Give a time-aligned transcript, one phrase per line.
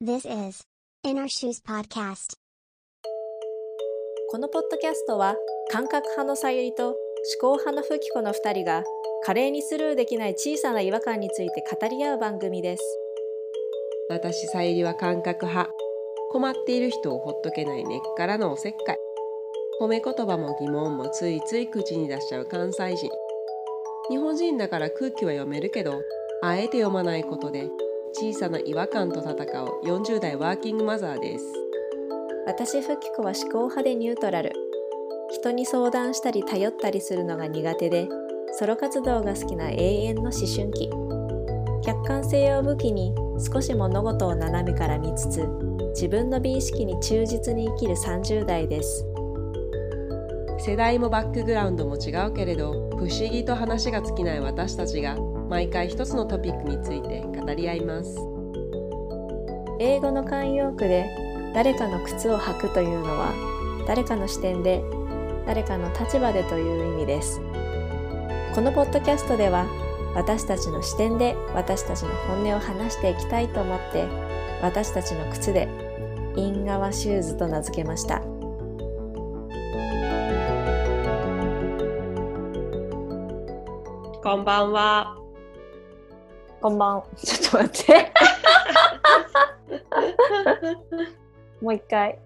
[0.00, 0.62] This is
[1.02, 2.36] In Our Shoes Podcast.
[4.30, 5.34] このポッドキャストは
[5.72, 6.96] 感覚派のさゆりと思
[7.40, 8.84] 考派のふきこの2人が
[9.24, 12.82] 華麗にスルーできない小さな違和感について語り合う番組です。
[14.08, 15.68] 私さゆりは感覚派
[16.30, 18.98] 困っている人をほっとけない根っからのおせっかい
[19.80, 23.10] 褒め言葉も疑問もついつい口に出しちゃう関西人
[24.10, 26.00] 日本人だから空気は読めるけど
[26.44, 27.68] あえて読まないことで
[28.12, 31.68] 小さな違和感と戦う40代ワーキングマザーです
[32.48, 34.54] 私ふきこは思考派でニュートラル。
[35.30, 38.08] 人に相談したり頼ったりするのが苦手で、
[38.52, 40.88] ソロ活動が好きな永遠の思春期。
[41.84, 45.46] 客観性を武器に少し物事を斜めから見つつ、
[45.90, 49.04] 自分の美意識に忠実に生きる30代です。
[50.58, 55.16] 世代もバックグラウンドも違うけれど不思議と話が尽きない私たちが
[55.48, 58.16] 毎回一つのトピックについて語り合います。
[59.80, 61.08] 英語の慣用句で
[61.54, 63.32] 誰かの靴を履くというのは
[63.86, 64.82] 誰かの視点で
[65.46, 67.40] 誰かの立場でという意味です。
[68.54, 69.66] このポッドキャストでは
[70.14, 74.06] 私たちの視点で私たちの本音を話していきたいと思って
[74.60, 75.68] 私たちの靴で
[76.36, 78.20] インガワシューズと名付けました。
[84.22, 85.17] こんばんは
[86.60, 87.04] こんばん。
[87.16, 88.12] ちょっと待って。
[91.60, 92.18] もう一回。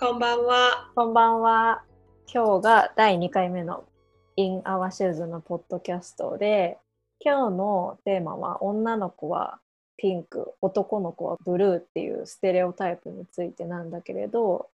[0.00, 0.90] こんばんは。
[0.96, 1.84] こんばんは。
[2.26, 3.84] 今日が第2回目の
[4.34, 6.78] In Our Shoes のポッドキャストで、
[7.20, 9.60] 今日のテーマは女の子は
[9.96, 14.70] ピンク、男の子はブルーっていうステレオタイプについてなんだけれど、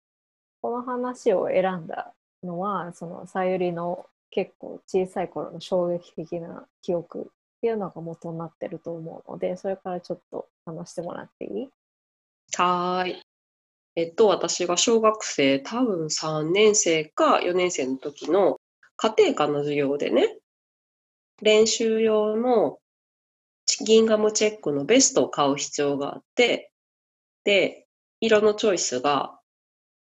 [0.62, 7.30] この話を選んだのは、そのさゆりの結構小さい頃の衝撃的な記憶
[7.64, 11.70] っていうのが元になってると思うので、それからちょっと話してもらっていい？
[12.58, 13.22] はーい。
[13.96, 18.58] えっと、私が小学生、多分3年生か4年生の時の
[18.98, 20.40] 家庭科の授業でね、
[21.42, 22.80] 練習用の
[23.86, 26.70] ギンガムチェックのベストを買う必要があって、
[27.46, 27.86] で、
[28.20, 29.40] 色のチョイスが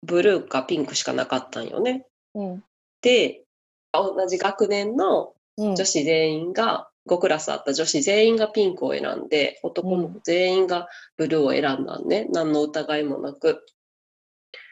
[0.02, 2.06] ブルーかピンクしかなかったんよね。
[2.34, 2.64] うん。
[3.02, 3.42] で、
[3.92, 12.28] 同じ学年のうん女子全員が、5クラスあった女子全員がピンクを選んで、男の子全員がブルーを選んだんね。
[12.30, 13.64] 何の疑いもなく。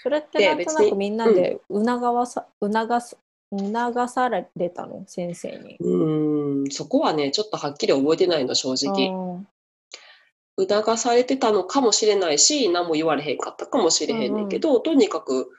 [0.02, 3.16] それってでなんとなく別にみんなで促わさ、促す
[3.52, 5.04] 促されたの？
[5.06, 5.76] 先生に。
[5.80, 9.10] うーん、そこはね、ちょっとはっきり覚えてないの、正直。
[9.10, 9.44] 直。
[10.68, 15.50] 促されてたのかもしれないし、何も言われへんかったかもしれへんねんけど、とにかく、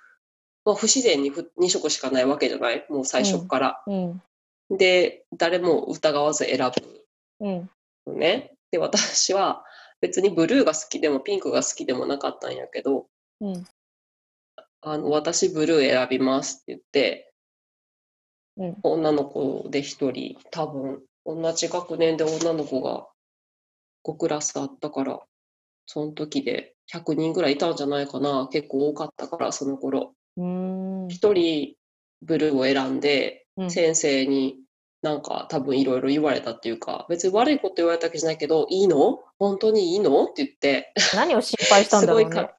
[0.64, 2.86] まあ、不自然に2色しかないわけじゃない？
[2.90, 3.84] もう最初から。
[3.88, 4.22] うん。
[4.78, 6.72] で、誰も疑わず選
[7.40, 7.70] うん。
[8.06, 8.54] ぶのね。
[8.72, 9.64] で、私は
[10.00, 13.08] 別にブルーが好きでもピンクが好きでもなかったんやけど、
[13.42, 13.66] うん。
[14.82, 17.34] あの、私ブルー選びますって言って、
[18.58, 18.78] うん。
[18.84, 23.08] 女の子で一人、多分、同じ学年で女の子が
[24.04, 25.20] 5クラスあったから、
[25.86, 28.48] その時で100人ぐらいいたんじゃないかな。
[28.52, 30.14] 結構多かったから、その頃。
[31.10, 31.76] 一人
[32.22, 34.56] ブルーを選んで、うん先生に
[35.02, 39.20] なんか多分いろいろ言われたっていうか、別に悪いこと言われたわけじゃないけど、いいの？
[39.40, 40.26] 本当にいいの？
[40.26, 42.50] って言って、何を心配したんだろうね。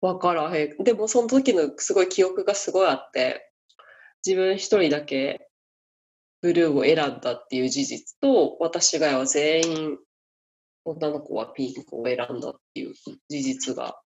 [0.00, 0.84] わからへん。
[0.84, 3.50] でもその時のすごい記憶がすごいあって、
[4.24, 5.48] 自分一人だけ
[6.40, 9.98] ブルーを選んだっていう事実と、私が全員
[10.84, 12.94] 女の子はピンクを選んだっていう
[13.28, 14.00] 事実が、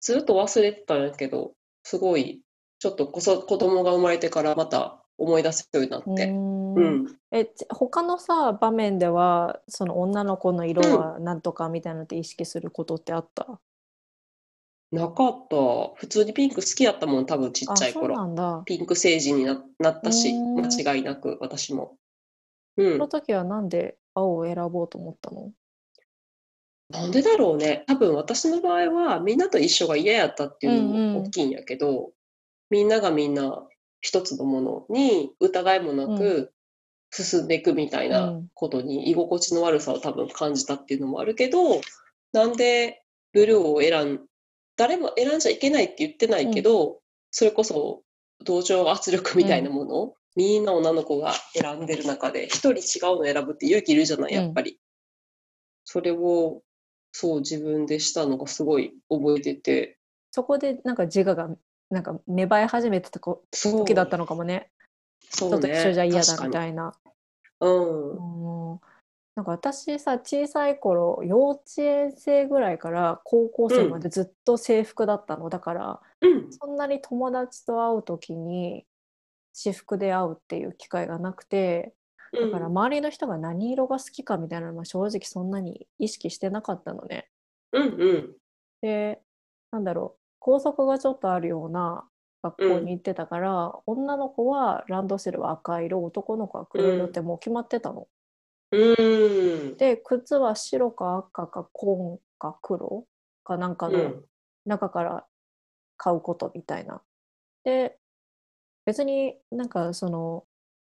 [0.00, 2.42] ずっと忘れてたんやけど、すごい、
[2.84, 6.10] ちょっとこそ子供が生まれてからまた思い出すようになって。
[6.10, 7.16] うーんうん。
[7.30, 13.58] えち他のさ場面ではその女の子の色はなんとかみたいなのって意識することってあった、
[14.92, 15.56] なかった。
[15.94, 18.18] 普通にピンク好きやったもん、多分ちっちゃい頃。
[18.18, 21.96] なんだピンク星人にななったし、間違いなく私も。
[22.76, 23.08] うんその。
[23.08, 25.52] 時はなんで青を選ぼうと思ったの？
[26.90, 27.84] なんでだろうね。
[27.86, 32.12] 多分私の場合はみんなと一緒が嫌やったっていうのうんうんも大きいんやけど、
[32.70, 33.66] みんながみんな
[34.00, 36.52] 一つのものに疑いもなく
[37.10, 38.48] 進んでいくみたいうなん。
[38.54, 41.80] ことに居心地の悪さを多分感じたっていうのもあるけど、
[42.32, 43.02] なんで
[43.32, 44.20] ブルーを選ん、
[44.76, 47.00] 誰も選んじゃいけないって言ってないけど、
[47.30, 48.02] それこそ
[48.44, 54.80] 同情圧力みたいなものを、みんな女の子が選んでる中で一人違うの選ぶって勇気いるじゃない、やっぱり。
[55.84, 56.62] それを
[57.12, 59.98] そう自分でしたのがすごい覚えてて、
[60.32, 61.48] そこでなんか自我が
[61.94, 64.70] なんか芽生え始めてた時だったのかもね。
[65.30, 66.94] そう人と一緒じゃ嫌だみたいな。
[67.60, 68.72] うん。
[68.72, 68.80] うん
[69.36, 76.52] なんか私さ小さい頃幼稚園生ぐらいから高校生までずっと制服だったの、だからうん。
[76.52, 78.86] そんなに友達と会う時に
[79.52, 81.94] 私服で会うっていう機会がなくて
[82.32, 87.28] だから周りの人が何色が好きかみたいなのは正直そんなに意識してなかったのね。
[87.72, 88.36] うんうん。
[88.82, 89.20] で
[89.72, 92.04] なんだろう校則がちょっとあるような
[92.42, 98.08] 学校に行ってたから、女の子はランドセルは赤色男の子は黒色ってもう決まってたの。
[98.70, 98.92] う
[99.72, 99.76] ん。
[99.78, 103.06] で靴は白か赤か紺か黒
[103.42, 104.24] かなんかのうん。
[104.66, 105.24] 中から
[105.96, 107.00] 買うことみたいな。
[107.64, 107.96] で
[108.84, 110.44] 別になんかその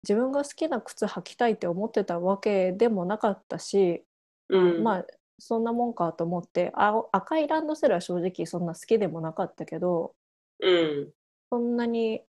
[0.07, 4.06] 自分が好きな靴履きたいって思ってたわけでもなかったし、
[4.50, 4.83] うん。
[4.83, 5.06] まあ
[5.39, 10.13] そんなもんかと思ってあ赤いランドセルは正直そんな好きでもなかったけど
[10.60, 11.12] うん。
[11.50, 12.22] そんなに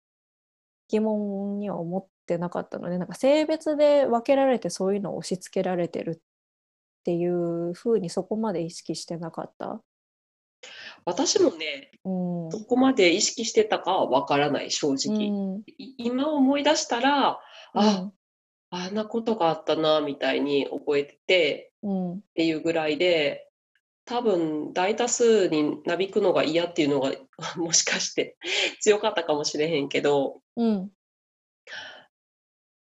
[0.90, 6.20] 疑問には思ってなかったのでなんか性別で分けられてそういうのを押し付けられてるっ
[7.04, 9.82] ていうふうにそこまで意識してなかった。
[11.06, 15.30] 私もね、うんそこまで意識してたかはわからない、正直。
[15.30, 17.40] うんい今思い出したら、
[17.74, 18.12] あ、
[18.70, 23.48] あんなことがあったな、みたいに覚えてて、うんっていうぐらいで、
[24.06, 27.12] 多分大多数になびくのが嫌っていうのが
[27.58, 28.38] もしかして
[28.80, 30.92] 強かったかもしれへんけど、うん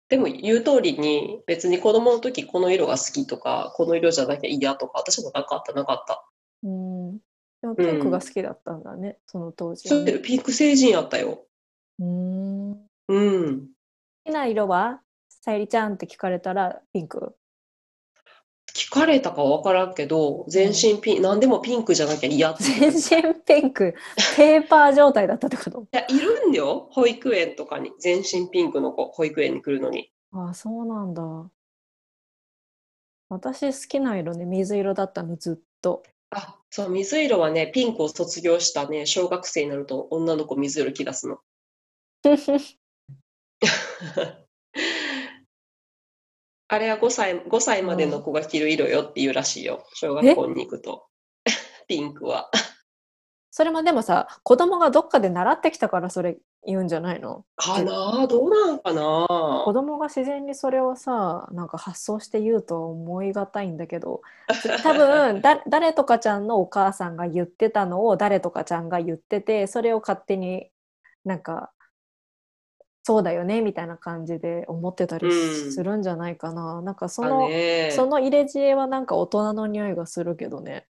[0.09, 6.25] でも言う通りに別に子供の時この色が好きとか、この色じゃなきゃ嫌とか、私もなかった、なかった。
[6.63, 7.17] うん
[7.61, 10.11] でもピンクが好きだったんだね、その当時はね。
[10.11, 11.45] そうピンク星人やったよ。
[11.99, 12.75] うん
[13.07, 13.19] 好う
[13.51, 13.67] ん。
[14.25, 15.01] きな色は？
[15.47, 17.33] さゆりちゃんって聞かれたらピンク？
[18.75, 22.63] 聞かれたかわからんけど、全身ピン、何でもピンクじゃなきゃ嫌って。
[22.63, 23.95] い全身ピンク
[24.35, 25.87] ペーパー状態だったってこと？
[25.93, 26.89] や、いるんだよ。
[26.91, 27.93] 保育園とかに。
[27.97, 30.11] 全身ピンクの子、保育園に来るのに。
[30.33, 31.23] ああそうなんだ
[33.29, 41.39] 私好きな色ね水色だったのずっとあ、そう、水色はね、ピンクを卒業したね、小学生になると女の子水色着出すの。
[46.69, 49.85] あれは5歳、5歳までの子が着る色よっていうらしいよ。
[49.93, 51.05] 小学校に行くと。
[51.87, 52.49] ピンクは。
[53.51, 56.37] それもでもさ子供がどっかで習ってきたからそれ
[56.67, 57.43] 言うんじゃないの？
[57.55, 58.21] かな？
[58.21, 59.01] あどうなんかな？
[59.65, 64.21] 子供が自然にそれをさなんか発想して言うとは思いがたいんだけど
[64.83, 70.69] 多分だ誰とかちゃんのお母さんが言ってたのを誰とかちゃんが言っててそれを勝手に
[71.25, 71.71] なんか
[73.07, 75.71] そうだよねみたいな感じで思ってたりうん。
[75.71, 77.89] するんじゃないかな、なんかそだの、ね。
[77.91, 80.87] その入れ知恵はなんか大人の匂いがするけどね。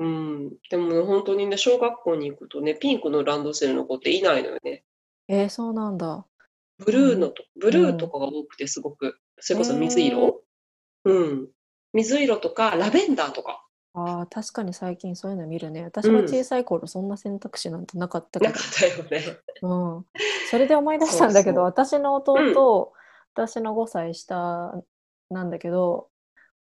[0.00, 0.56] うん。
[0.70, 4.82] でもね、本当にね、小学校に行くとね、ピンクのランドセルの子っていないのよね。
[5.28, 6.26] えー、そうなんだ。
[6.84, 10.42] ブルーのと、ブルーとかが多くてすごく、それこそ水色？
[11.04, 11.48] うん。
[11.92, 13.64] 水色とか、ラベンダーとか。
[14.06, 15.84] あー確かに最近そういうの見るね。
[15.84, 18.52] 私は小さい頃そんな選択肢なんてなかったけど。
[18.52, 19.38] なかったよね。
[19.62, 20.06] うん、
[20.50, 22.92] それで思い出したんだけどそう私の弟、
[23.34, 24.74] 私の5歳下
[25.30, 26.08] なんだけど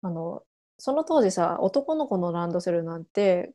[0.02, 0.42] あの
[0.78, 3.52] その当時さ男の子のランドセルなんて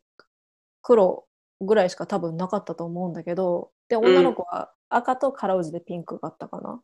[0.81, 1.25] 黒
[1.61, 6.81] ぐらいしか多分なかったと思うんだけどで女の子は赤と辛うじでピンクがあったかな、っ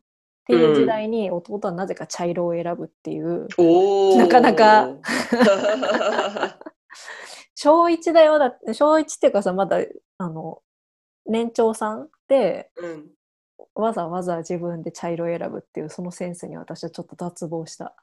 [0.50, 3.46] ていう時代に弟はなぜか茶色を選ぶっていう。
[4.16, 4.88] なかなか。
[7.54, 9.78] 小1だよだって小1っていうかさまだ
[10.18, 10.62] あの
[11.26, 13.06] 年長さんでうん。
[13.74, 17.94] わざわざ自分で茶色を選ぶっていうそのセンスに私はちょっと脱帽した。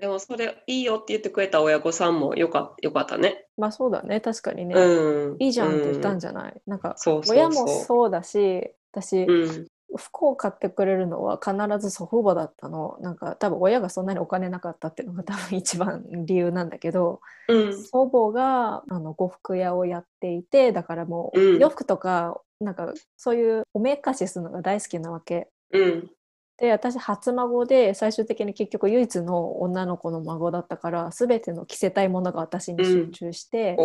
[0.00, 3.46] でもそれいいよって言ってくれた親御さんもよかよかったね。
[3.56, 5.36] まあそうだね確かにね、うん。
[5.38, 9.66] いいじゃんって言ったんじじゃない、なんかそうそうそう親もそうだし私、うん。
[9.96, 17.84] 服を買ってくれるのは必ず祖父母だったのなんか多分親がそんなにお金なかったっていうのが多分一番理由なんだけどうん。
[17.84, 25.48] 祖母があの呉服屋をやっていてだからもううん洋服とかなんかそういうおめかしするのが大好きなわけ。
[25.72, 26.10] うん。
[26.58, 33.76] で私初孫で最終的に結局唯一の女の子の孫だったから全ての着せたいものが私に集中して。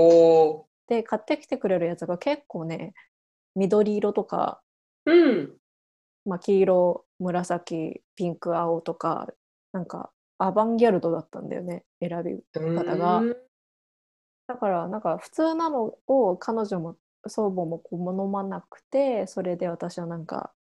[0.87, 2.93] で買ってきてくれるやつが結構ね
[3.55, 4.61] 緑色とか、
[5.05, 5.60] うん。
[6.25, 9.27] まあ、黄色紫ピンク青とか
[9.73, 13.17] なんかアバンギャルドだったんだよね選び方が。
[13.17, 13.35] うん。
[14.47, 16.97] だからなんか普通なのを彼女も
[17.27, 17.97] 祖母も好
[18.27, 20.51] まなくてそれで私はなんか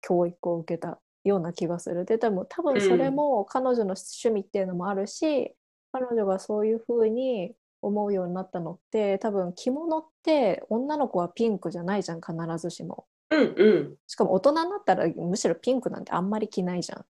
[0.00, 2.04] 教育を受けたような気がする。
[2.04, 5.54] ででも多分それも彼女の趣味っていうのもあるし、
[5.92, 13.96] 彼女がそういうふうに思うようになったのって多分着物って女の子はピンクじゃないじゃん必ずしもうんうん。
[14.06, 17.04] しかも大人になったらむしろピンクなんてあんまり着ないじゃん。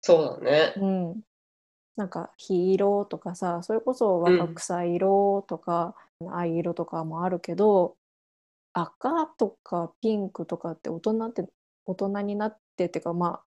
[0.00, 0.74] そうだね。
[0.76, 1.20] うん、
[1.96, 5.94] なんか黄色とかさそれこそ若草色とか、
[6.30, 7.96] 藍色とかもあるけど
[8.72, 11.44] 赤とかピンクとかって大人って
[11.84, 13.42] 大人になってっていうかまあ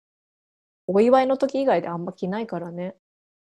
[0.87, 2.97] お祝いの時以外であんま着ないからね。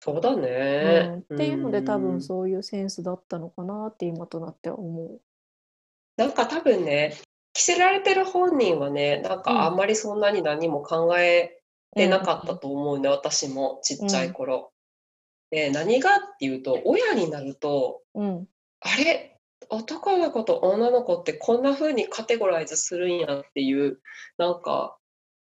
[0.00, 1.22] そうだうん、ね。
[1.32, 5.20] っていうので多うん分そういうセンスだったのかなって今となっては思う。
[6.16, 7.14] なんか多分ね、
[7.52, 11.60] 着せられてる本人はね、なんかあんまりそんなに何も考え
[11.94, 14.72] てなかったと思うね、私もちっちゃい頃。
[15.50, 18.48] で、何がっていうと、親になると、うん。
[18.80, 24.00] あれ、男の子と女の子ってこんな風にカテゴライズするんやっていう、
[24.38, 24.96] なんか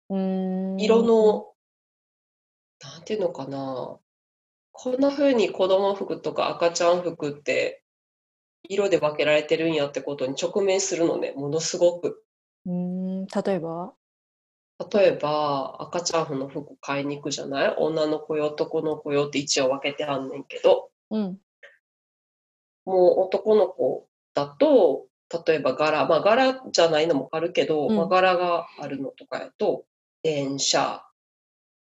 [0.10, 0.80] うん。
[0.80, 1.54] 色の、
[2.82, 4.00] なんていうのかな、
[4.72, 7.84] こんな風に子供服とか赤ちゃん服って
[8.70, 12.24] 色で分けられてるんやってことに直面するのね、ものすごく。
[12.66, 13.94] うん例えば？
[14.94, 17.76] 例えば、赤ちゃんの服買いに行くじゃない？
[17.78, 21.40] 女の子よ、男の子よって一応分けてあんねんけど、うん。
[22.86, 25.08] もう男の子だと、
[25.46, 27.96] 例えば柄、まあ柄じゃないのもあるけど、うん。
[27.98, 29.86] まあ柄があるのとかやと、
[30.22, 31.04] 電車、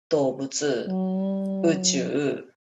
[0.10, 0.88] 動物、
[1.64, 2.54] 宇宇宙、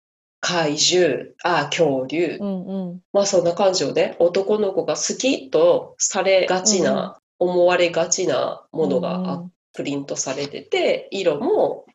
[0.44, 11.86] 怪獣、あ、恐竜、うんうんまあそんな感じをね、男の子が好きとされがちな、思われがちなものがあプリントされてて、色も、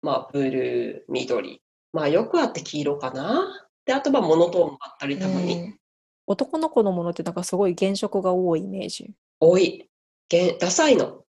[0.00, 1.60] まあブルー、緑。
[1.92, 3.66] まあよくあって黄色かな。
[3.84, 5.54] で、あとまあモノトーンもあったりたまに。
[5.54, 5.78] うん
[6.26, 9.10] 男の子のものってなんかすごい原色が多いイメージ。
[9.40, 9.90] 多い。
[10.30, 11.22] げんダサいの。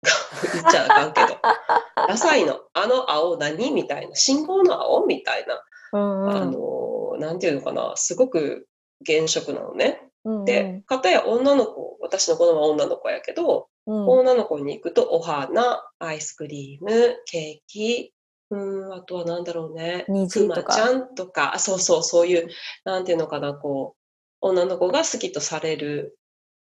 [0.54, 1.38] 言っちゃあかんけど。
[2.08, 2.62] ダサいの。
[2.72, 3.70] あの青何？
[3.70, 4.16] みたいな。
[4.16, 5.04] 信号の青？
[5.04, 5.62] みたいな。
[5.92, 7.92] うんあの、なんていうのかな。
[7.96, 8.68] すごく
[9.06, 10.02] 原色なのね。
[10.24, 18.12] うんで、かたや女の子、私の子供は女の子やけど、うん女の子に行くとお花、アイスクリーム、ケーキ、
[18.50, 20.04] うん、あとはなんだろうね。
[20.30, 22.48] くまちゃんとか、あそうそう、そういう、
[22.84, 23.98] なんていうのかな、こう、
[24.40, 26.18] 女の子が好きとされる、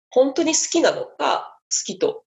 [0.09, 2.23] 本当に好きなのか、好きと、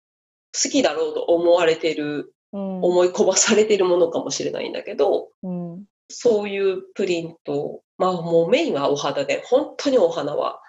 [0.63, 5.66] 好きだろうと思われてる、うん思い込まされてるものかもしれないんだけど、うん
[6.09, 10.61] そういうプリント、まあもうメインはお花で、本当にお花は、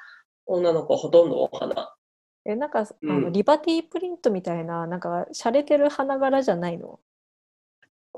[0.45, 1.93] 女の子はほとんどお花。
[2.45, 6.99] えなんかあうんのリバティプリントみたいななんか洒落てる花柄じゃないの？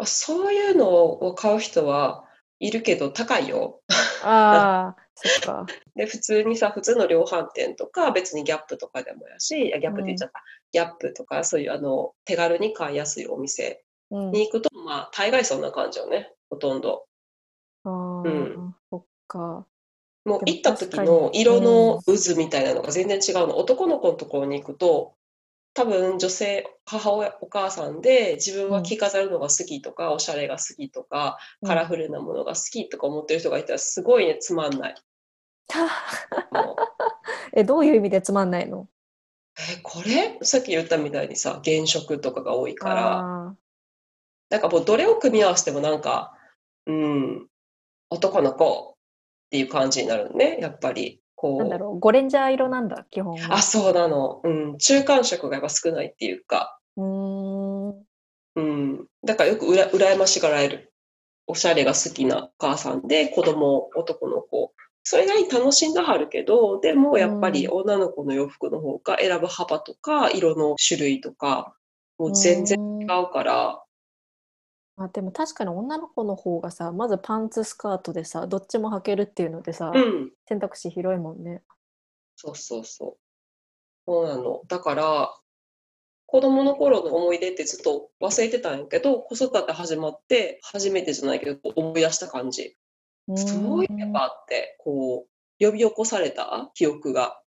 [0.06, 2.24] そういうのを買う人は
[2.60, 3.82] いるけど高いよ。
[4.24, 5.66] ああそっか。
[5.96, 10.44] で、普通にさ、普通の量販店とか、別にギャップとかでもやし、あギャップって言っちゃった。
[10.72, 16.32] ギャップとか、そういうあの、手軽に買いやすいお店うんに行くと、まあ、大概そんな感じよね。
[16.50, 17.06] ほとんど。
[17.90, 18.76] うん。
[18.90, 19.66] そっか。
[20.26, 23.58] もう行った時のに色の渦みたいなのが全然違うの。
[23.58, 25.16] 男の子のところに行くと、
[25.74, 34.96] 多分女性、母親、お母さんで自分は着飾るのが好きとか、おしゃれが好きとか、カラフルなものが好きとか思ってる人がいたらすごいね、つまんない。
[37.54, 38.88] えどういう意味でつまんないの？
[39.58, 40.38] え、これ？
[40.42, 43.56] さっき言ったみたいにさ、原色とかが多いから、あ
[44.50, 46.36] なんかもうどれを組み合わせてもなんか、
[46.88, 47.48] うん、
[48.10, 51.22] 男の子っていう感じになるね、やっぱり。
[51.36, 51.56] こう。
[51.58, 53.56] ーなんだろうゴレンジャー色なんだ基本は。
[53.56, 54.42] あ、そうなの。
[54.44, 58.10] うん、中間色がやっぱ少ないっていうか、うーん
[58.56, 59.06] うん。
[59.24, 60.94] だからよくうら羨ましがられる。
[61.48, 64.72] おしゃれが好きなお母さんで、子供、男の子。
[65.04, 71.74] それなりに楽しんだはるけど、でもやっぱり女の子の洋服の方が選ぶ幅とか、色の種類とか、
[72.20, 73.84] もう全然違うから、
[75.00, 80.32] あでも確かに女の子の方がさまずパンツスカートでさどっちも履けるっていうのでさ、うん。
[80.48, 81.62] 選択肢広いもんね。
[82.36, 83.18] そうそうそう。
[84.06, 84.62] そうなの。
[84.68, 85.34] だから、
[86.26, 92.76] 子供の頃の思い出ってずっと忘れてたんやけど、子育て始まって、初めてじゃないけど、思い出した感じ。
[93.36, 97.42] そういえばって、こう、呼び起こされた記憶が。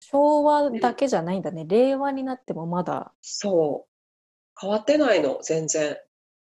[0.00, 1.64] 昭和だけじゃないんだね。
[1.66, 3.12] 令和になってもまだ。
[3.20, 3.90] そう。
[4.60, 5.98] 変わってないの、全然。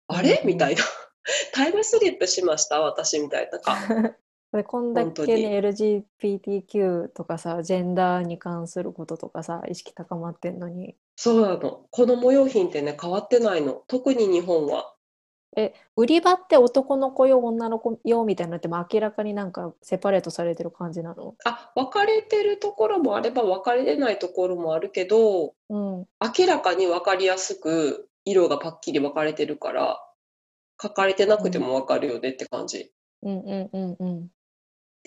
[0.09, 0.39] あれ？
[0.43, 0.83] うんみたいな。
[1.53, 3.59] タイムスリップしました、私みたいな。
[3.59, 3.75] か
[4.51, 11.85] でこんだけね LGBTQ とかさジェンダーに関することとかさ意識高まってんのにそうなの。
[11.91, 13.83] 子供用品ってね、変わってないの。
[13.87, 14.93] 特に日本は。
[15.97, 21.35] 売り場って男の子用女の子用みたいになっても明らかになんかセパレートされてる感じなの？
[21.43, 29.99] あ、分かれてるところもあれば分かれてないところもあるけど、うん明らかに分かりやすく色がパッキリ分かれてるから、
[30.81, 32.91] 書かれてなくても分かるよねって感じ。
[33.21, 34.27] うんうんうんうん。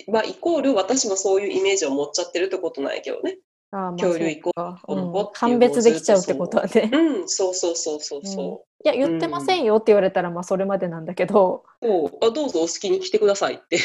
[0.08, 3.38] まあ、イコール私もそういうイメージを持っちゃってるってことなんやけどね。
[3.74, 4.82] ああ恐竜イコールそうか。
[4.82, 6.90] この子っていう判別できちゃうってことはね。
[6.92, 8.20] うん、そうそうそうそう。
[8.24, 11.86] そいや、言ってませんよって言われたら、まあ、それまでなんだけど、う。
[11.86, 12.26] そう。
[12.26, 13.78] あどうぞお好きに来てくださいって、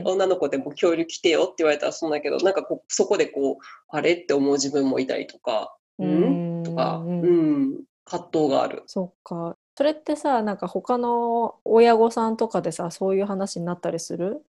[0.00, 0.08] うん。
[0.18, 6.62] 女の子でも恐竜来てよって言われたらそうだけど、なんかこうそこでこう、あれって思う自分もいたりとか、ううん。
[6.62, 6.64] ん？
[6.64, 8.82] とか、ううんん、葛藤がある。
[8.86, 9.56] そっか。
[9.76, 14.44] それってさ、なんか他の親御さんとかでさ、そういう話になったりする？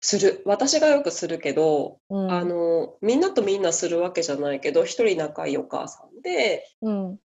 [0.00, 0.42] する。
[0.44, 2.30] 私がよくするけど、うん。
[2.30, 7.18] あの、みんなとみんなするわけじゃないけど、一人仲いいお母さんで、うん。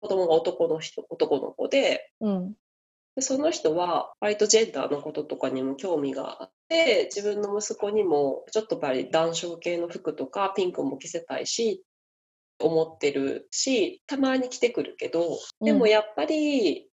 [0.00, 2.54] 子供が男の人、男の子で、うん。
[3.16, 11.82] でその人は割とジェンダーのこととかにも興味があって、自分の息子にもちょっとやっぱり男性系の服とかピンクも着せたいし、
[12.58, 16.88] 思ってるし、たまに着てくるけど、でもやっぱり、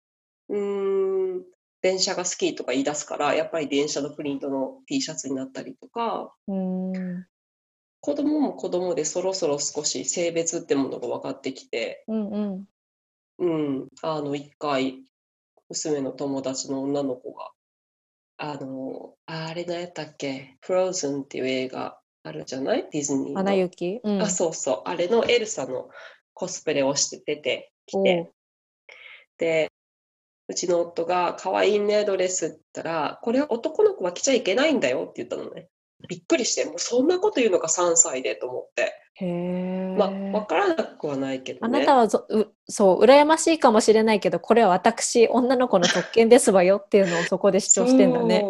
[0.49, 1.43] うーん、
[1.81, 6.95] 電車が好きとか言い出すから、やっぱり電車のプリントの T シャツになったりとか、うん。
[6.95, 7.25] うん。
[8.01, 12.29] 子供も子供でそろそろ少し性別ってものが分かってきて、うん。
[12.31, 12.65] うん。
[13.39, 13.49] う
[13.83, 15.03] ん、あの、一回、
[15.69, 17.51] 娘の友達の女の子が、
[18.37, 22.87] あの、あれ何やったっけ、フローズンっていう映画あるじゃない？
[22.91, 23.39] ディズニーの。
[23.39, 23.99] アナ雪？
[24.03, 24.21] うん。
[24.21, 24.81] あ、そうそう。
[24.85, 25.89] あれのエルサの
[26.33, 28.33] コスプレをして出てきおてう、
[29.39, 29.71] で、
[30.47, 35.67] うちの夫が、可愛いね、ドレスって言ったら、これは男の子は着ちゃいけないんだよって言ったのね。
[36.07, 38.93] びっくりして、もうそんなこと言うのか3歳でと思って。
[39.15, 39.95] へえ。
[39.97, 41.77] まあ、わからなくはないけどね。
[41.77, 48.45] あなたはぞうそう羨ましいかもしれないけどこれは私女の子の特権ですわよっていうのをそこで主張してんだね。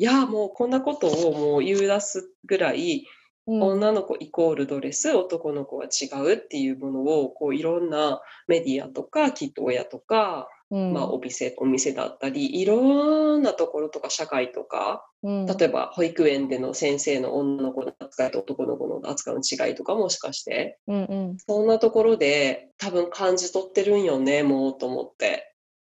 [0.00, 3.04] いや、もうこんなことをもう言い出すぐらい、
[3.46, 3.62] うん。
[3.62, 10.94] 女の子イコールドレス、男の子は違うっていうものを、こういろんなメディアとか、きっと親とか、うん。
[10.94, 15.46] まあお店、お店だったり、いろんなところとか社会とか、うん。
[15.46, 21.36] 例えば保育園での先生の女の子の扱いと男の子の扱いの違いとかもしかして、うんうん。
[21.46, 25.46] そんなところで多分感じ取ってるんよね、もうと思って。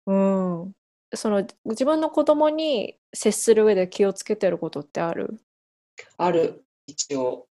[0.05, 0.42] うん、
[1.15, 5.39] その自分の子供に接する上で気をつけてることってある？
[6.17, 7.47] ある、一応。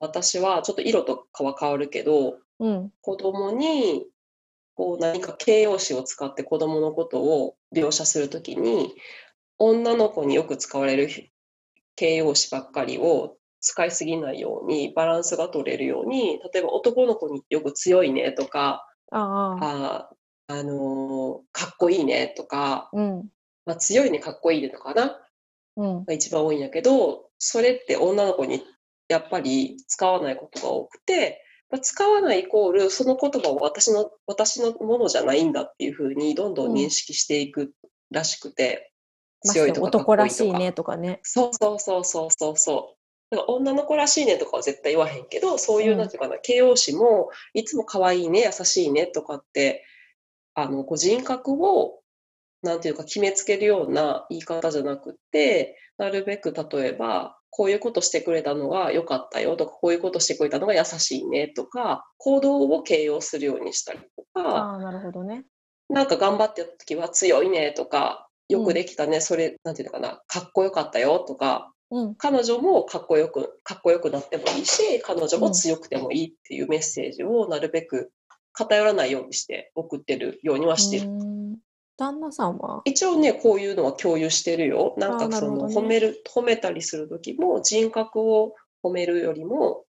[0.00, 2.92] 私はちょっと色とかは変わるけど、うん。
[3.00, 4.06] 子供に
[4.74, 8.94] こう何か形容詞を使って子供のことを描写するときに、
[9.58, 11.08] 女の子によく使われる
[11.96, 20.10] 形容詞ばっかりを使いすぎないように、バランスが取れるように、例えば男の子によく強いねとか、ああ
[20.48, 23.28] あ、あのーかっこいいねとか、うん
[23.66, 25.20] まあ、強いね、かっこいいねとかな、
[25.76, 28.62] うんが一番多いんやけど、それって女の子に
[29.08, 37.72] やっぱり使わないことが多くて、まあ使わないイコール、その言葉を私の、私のものじゃないんだっていうふうに、どんどん認識していく
[38.10, 38.92] らしくて、
[39.44, 40.16] まして強いとか男。
[40.16, 41.20] らしいねとかね。
[41.22, 42.96] そうそうそうそうそうそ
[43.32, 43.44] う。
[43.48, 49.84] 女の子らしいねとかは絶対言わへんけど、そういうう、んなんていうかな、形容詞も、いつも可愛いね、優しいねとかって、
[50.54, 52.00] あの、こう人格を、
[52.62, 65.44] なんていうか決めつけるような言い方じゃなくって、なるべく例えば、こういうことしてくれたのが良かったよとか、こういうことしてくれたのが優しいねとか、行動を形容するようにしたりとか、ああなるほどね。
[65.88, 72.14] なんか頑張ってた時は強いねとか、よくできたね、それ、なんていうのかな、かっこよかったよとか、うん。
[72.16, 78.10] 彼女もかっこよく、かっこよくなってもいいし、彼女も強くてもいいっていうメッセージをなるべく
[78.54, 81.08] 偏らないようにして送ってるようにはしてる。
[81.08, 81.34] うん
[81.96, 82.82] 旦那さんは？
[82.86, 84.96] 一応ね、こういうのは共有してるよ。
[84.98, 89.84] なんかその、ね褒める、褒めたりする時も人格を褒めるよりも、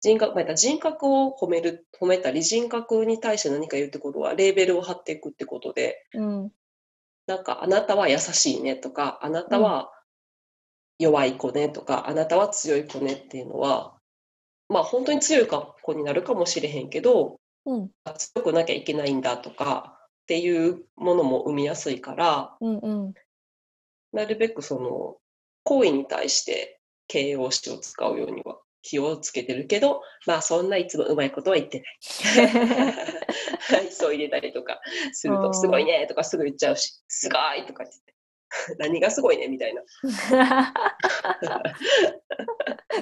[0.00, 6.50] 人格、まあ人格を褒める、褒めたり、人格に対して何か言うってことは、レーベルを貼っていくってことで、うん
[7.26, 9.92] なんか、あなたは優しいねとか、あなたは
[10.98, 13.98] 弱い子ねとか、あなたは強い子ねっていうのは、
[14.70, 17.36] まあ本当に強い子になるかもしれへんけど、うん
[18.16, 23.14] 強くなきゃいけないんだとかっていうものも生みやすいから、うんうん
[24.12, 25.18] なるべくその
[25.62, 31.98] 行為に対して形容詞を使うようには気をつけてるけど、まあそんないつもうまいことは言ってない。
[33.92, 34.80] そう入れたりとか
[35.12, 38.14] すると、すごいねとかすぐ言っちゃうし、すごいとか言って。
[38.78, 39.82] 何がすごいねみたいな。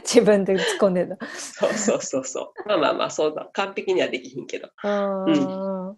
[0.03, 1.17] 自分で突っ込んでた。
[1.27, 2.69] そうそうそうそう。
[2.69, 4.69] まあまあまあ、そんな完璧にはできひんけど。
[4.85, 4.89] う
[5.31, 5.97] ん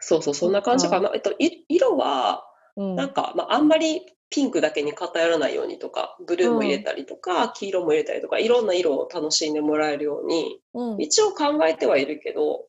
[0.00, 1.10] そうそう、そんな感じかな。
[1.14, 2.44] えっと、い色は、
[2.76, 12.66] うんなんか、まあ、あんまりピンクだけに偏らないようにとか、ブルーも入れたりとか、黄色も入れたりとか、いろんな色を楽しんでもらえるように、うん一応考えてはいるけど、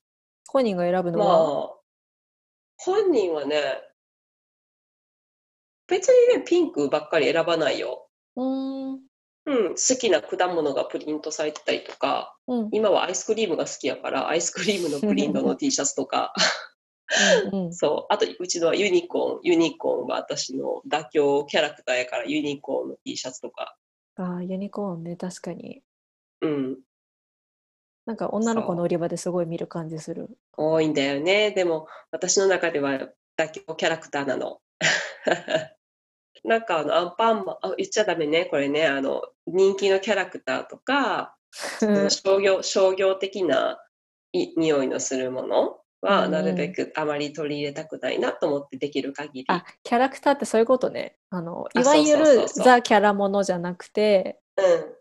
[0.48, 1.78] 本人が選ぶのまはあ、
[2.78, 3.62] 本人はね、
[5.88, 8.08] 別にね、ピンクばっかり選ばないよ。
[8.36, 9.00] うーん
[9.46, 16.34] うん、好きな果物がプリントされてたりとか、うん今はアイスクリームが好きやから、アイスクリームのプリントの T シャツとか、
[17.52, 18.14] うんうん そう。
[18.14, 19.40] あと、うちのはユニコーン。
[19.44, 23.78] ユニコーンは私の妥協キャラクターやから、ユニコーンの T シャツとか。
[24.18, 25.82] ああ、ユニコーンね、確かに。
[26.42, 26.80] うん。
[28.06, 30.30] なんか女の子の売り場ですごい見る感じする。
[30.58, 31.52] 多いんだよね。
[31.52, 34.60] でも、私の中では妥協キャラクターなの。
[36.44, 38.46] なんかあの、アンパンマン、あ、言っちゃダメね。
[38.46, 43.80] これね、あの、人気のキャラクターとか、その商業、商業的な
[44.34, 49.46] い匂いのするものは、うんなるべくあまり取り入れたくないなと思ってできる限り。
[49.48, 51.18] あ、キャラクターってそういうことね。
[51.30, 54.98] あの、あいわゆるザ・キャラものじゃなくて、うん。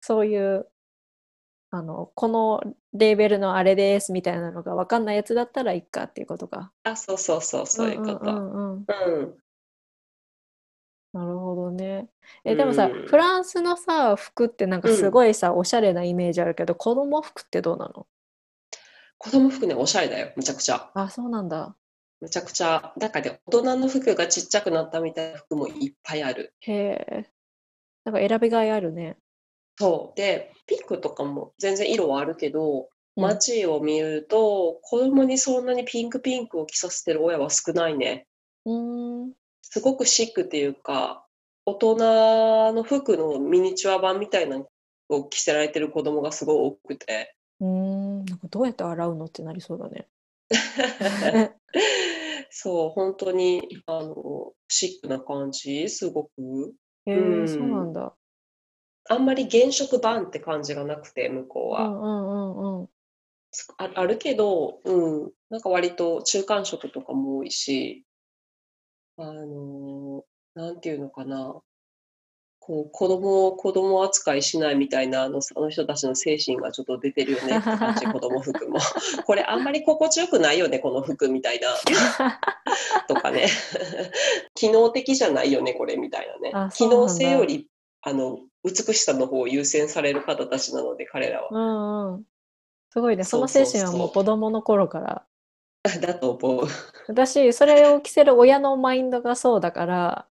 [0.00, 0.68] そういう、
[1.70, 6.72] あの、このレーベルのあれですみたいなのが分かんないやつだったらいいかっていうことか。
[6.84, 8.32] あ、そうそうそう、そういうこと。
[8.32, 9.36] んうんうんうんうん。
[11.14, 12.08] なるほどね。
[12.44, 18.06] え、でもさ、うんフランスのさ、服ってなんかすごいさ、おしゃれなイメージあるけど、子供服ってどうなの？
[19.18, 20.32] 子供服ね、おしゃれだよ。
[20.34, 20.90] むちゃくちゃ。
[20.92, 21.76] あ、そうなんだ。
[22.20, 22.92] むちゃくちゃ。
[22.98, 26.52] だからね、大人の服がちっちゃくなったみたいな服もいっぱいある。
[26.60, 27.30] へえ。
[28.04, 29.16] なんか選びがいあるね。
[29.78, 30.18] そう。
[30.18, 38.26] で、ピンクとかも全然色はあるけど、うん街を見ると、子供にそんなにピンクピンクを着させてる親は少ないね。
[38.64, 39.32] うーん。
[39.70, 41.26] すごくシックっていうか、
[41.64, 44.68] 大人の服のミニチュア版みたいなの
[45.08, 47.34] を着せられてる子供がすごい多くて。
[47.60, 48.24] うーん。
[48.26, 50.06] なんかどうやって洗うのってなりそうだね。
[52.50, 56.74] そう、本当に、あの、シックな感じ、すごく。
[57.06, 58.14] へえ、うんそうなんだ。
[59.08, 61.88] あんまり原色版って感じがなくて、向こうは。
[61.88, 62.88] うんうんうんうん。
[63.78, 68.04] ああるけど、うん、なんか割と中間色とかも多いし、
[69.16, 70.24] あの、
[70.54, 71.60] なんていうのかな。
[72.66, 78.78] こう、子供を子供扱いしないみたいな、あの、あの人たちの精神がちょっと出てるよねって感じ、子供服も。
[79.26, 81.68] これあんまり心地よくないよね、この服みたいな、
[83.06, 83.48] とかね。
[84.54, 86.70] 機能的じゃないよね、これみたいなねあ。
[86.70, 87.68] 機能性より、
[88.00, 91.48] あの、美しさの方を優先される方たちなので、彼らは。
[91.50, 92.24] うんうん。
[92.88, 93.24] すごいね。
[93.24, 95.26] その精神はもう子供の頃から。
[96.00, 96.66] だと思う。
[97.08, 100.26] 私、それを着せる親のマインドがそうだから、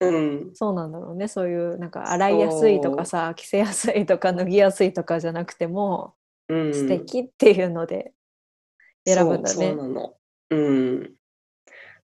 [0.00, 0.50] うん。
[0.54, 1.26] そうなんだろうね。
[1.26, 6.14] そういう、なんか洗いやすいとかさ、着せやすいとか脱ぎやすいとかじゃなくても、
[6.48, 8.12] うん、素敵っていうので
[9.04, 9.76] 選ぶんだねそう。
[9.76, 10.14] なの。
[10.50, 11.14] うん。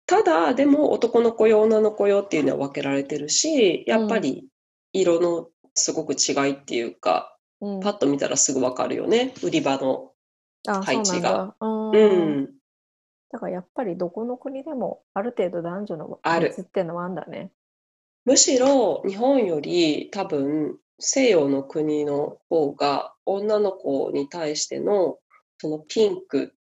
[0.06, 4.48] ただ、でも男の子用、女の子用っていうのは分けられてるし、やっぱり
[4.92, 10.12] 色のすごく違いっていうか、うん、パッと見たらすぐ分かるよね、売り場の。
[10.68, 11.22] あ、配置。
[11.22, 12.08] がうんう
[12.42, 12.59] ん。
[13.32, 17.52] だからやっぱりどこの国でもある程度男女のある別っていうのはあるんだね。
[18.26, 25.18] むしろ日本より多分西洋の国の方が女の子に対しての
[25.60, 26.54] そのピンク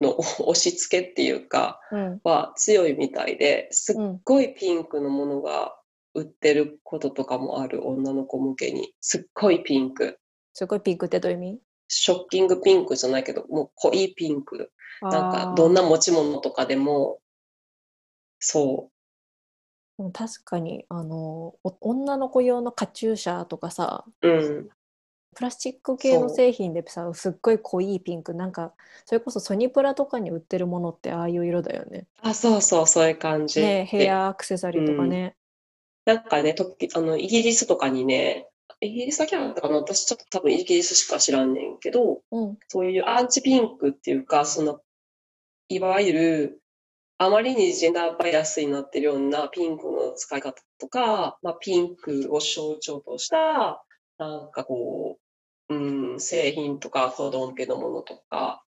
[0.00, 2.20] の押し付けっていうかうん。
[2.22, 4.20] は強いみたいですっうん。
[4.24, 5.74] ごいピンクのものが
[6.14, 10.18] 売ってることとかもある女の子向けにすっごいピンク
[10.52, 11.60] すごいピンクってどういう意味？
[11.88, 14.72] ショッキングピンクじゃないけどもう濃いピンク。
[15.02, 17.18] なんかどんな持ち物とかでも
[18.38, 18.90] そ
[19.98, 24.68] でも確かに、あの、お女の子用のカチューシャとかさ、ううん。
[25.34, 28.74] プラスチック系の製品でさ、すっごい濃いピンク、なんか、
[29.06, 32.06] それこそソニプラとかに売ってるものってああいう色だよね。
[32.20, 33.60] あそうそうそういう感じ。
[33.60, 35.34] ね、ヘアアクセサリーとかね。
[36.04, 38.48] なんかね、とあの、イギリスとかにね、
[38.80, 42.58] イギリスだけだったかな私ちょっと多分イギリスしか知らんねんけど、うん。
[42.68, 44.80] そういうアンチピンクっていうか、その、
[45.68, 46.62] いわゆる、
[47.18, 53.82] あまりにジェンダーバイアスになってるようなピンクの使い方とか、まあ、ピンクを象徴とした、
[54.18, 55.18] なんかこ
[55.70, 58.62] う、うん、製品とか子供向けのものとか、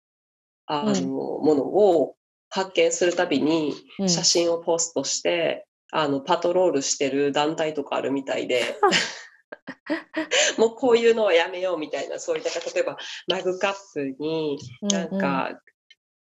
[0.66, 1.06] あの、うん。
[1.08, 2.16] ものを
[2.48, 4.08] 発見するたびに、うん。
[4.08, 8.62] 写真をポストして、あの、パトロールしてる団体とかあるみたいで、
[10.58, 12.96] もうこういうのはやめようみたいな、そういう、だから例えば
[13.28, 15.60] マグカップになんか、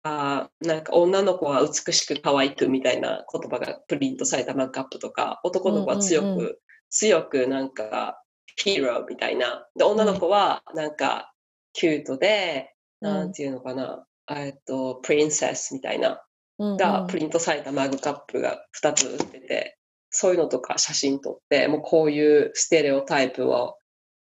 [0.04, 8.24] あーなんか女の子は美しく可愛くみたいな言葉がプリントされたマグカップとか、男の子は強く、うんうんう強くなんか
[8.56, 9.68] ヒーローみたいな。
[9.76, 11.34] で、女の子はなんか
[11.74, 13.14] キュートで、うん。
[13.14, 16.24] なんていうのかな、えっと、プリンセスみたいな。
[16.60, 16.78] うんうん。
[16.78, 19.78] がプリントされたマグカップが2つ売ってて、
[20.20, 23.78] そういうのとか写真撮って、もうこういうステレオタイプを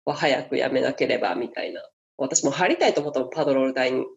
[0.04, 1.80] は早くやめなければみたいな。
[2.18, 4.04] 私も入りたいと思ったの、パドロール台に。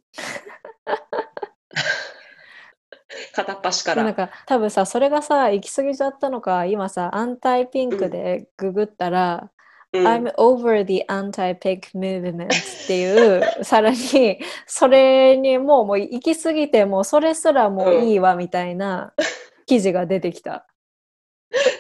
[3.34, 3.98] 片っ端から。
[4.02, 9.50] でなんか多分さそれがさ行き過ぎちゃったのか今さ安泰ピンクでググったら、
[9.94, 12.50] うん I'm over the anti-pig movement っ
[12.88, 19.14] ていう、さらに、 それにもう、もう行き過ぎて、もうそれすらもういいわみたいな
[19.66, 20.66] 記事が出てきた。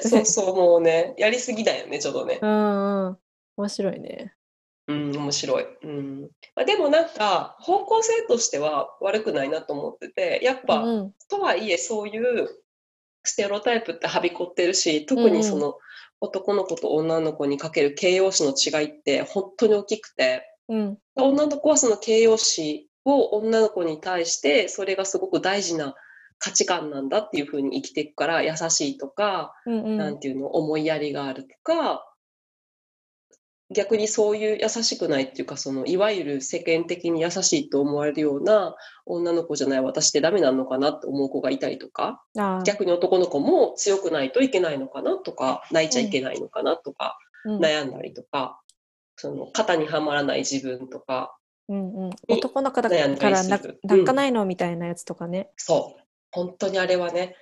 [0.10, 2.40] そうそう、もうね、やりすぎだよね、ちょっとね。
[2.42, 3.18] うんうん。
[3.58, 4.34] 面白いね。
[4.88, 5.66] うん、面白い。
[5.84, 6.22] うん。
[6.56, 12.50] まあ、でもなんか、方向性としては悪くないなと思ってて、やっぱ、うんとはいえそういう
[13.24, 15.78] ステレオタイプってはびこってるし、特にその
[16.20, 20.98] 男の子と女の子にかける形容詞の違いって本当に大きくて、うん。
[21.16, 25.96] 女の子はその形容詞を女の子に対してそれがすごく大事な
[26.42, 29.98] 価値観なんだっていうふうに生きていくから優しいとか、うんうん。
[29.98, 32.04] なんていうの思いやりがあるとか
[33.74, 38.76] 逆にそういう優しくないっていうかそのいわゆる世間的に優しいと思われるような
[39.06, 42.22] 女の子じゃない私ってダメなのかなって思う子がいたりとか
[42.66, 47.60] 逆に男の子も強くないといけないのかなとか泣いちゃいけないのかなとか、うん。
[47.60, 48.60] 悩んだりとか
[49.16, 51.38] その型にはまらない自分とか
[51.70, 57.36] うんうん、に男の方悩んだから泣かないのみたいなやつとかね、そう本当にあれはね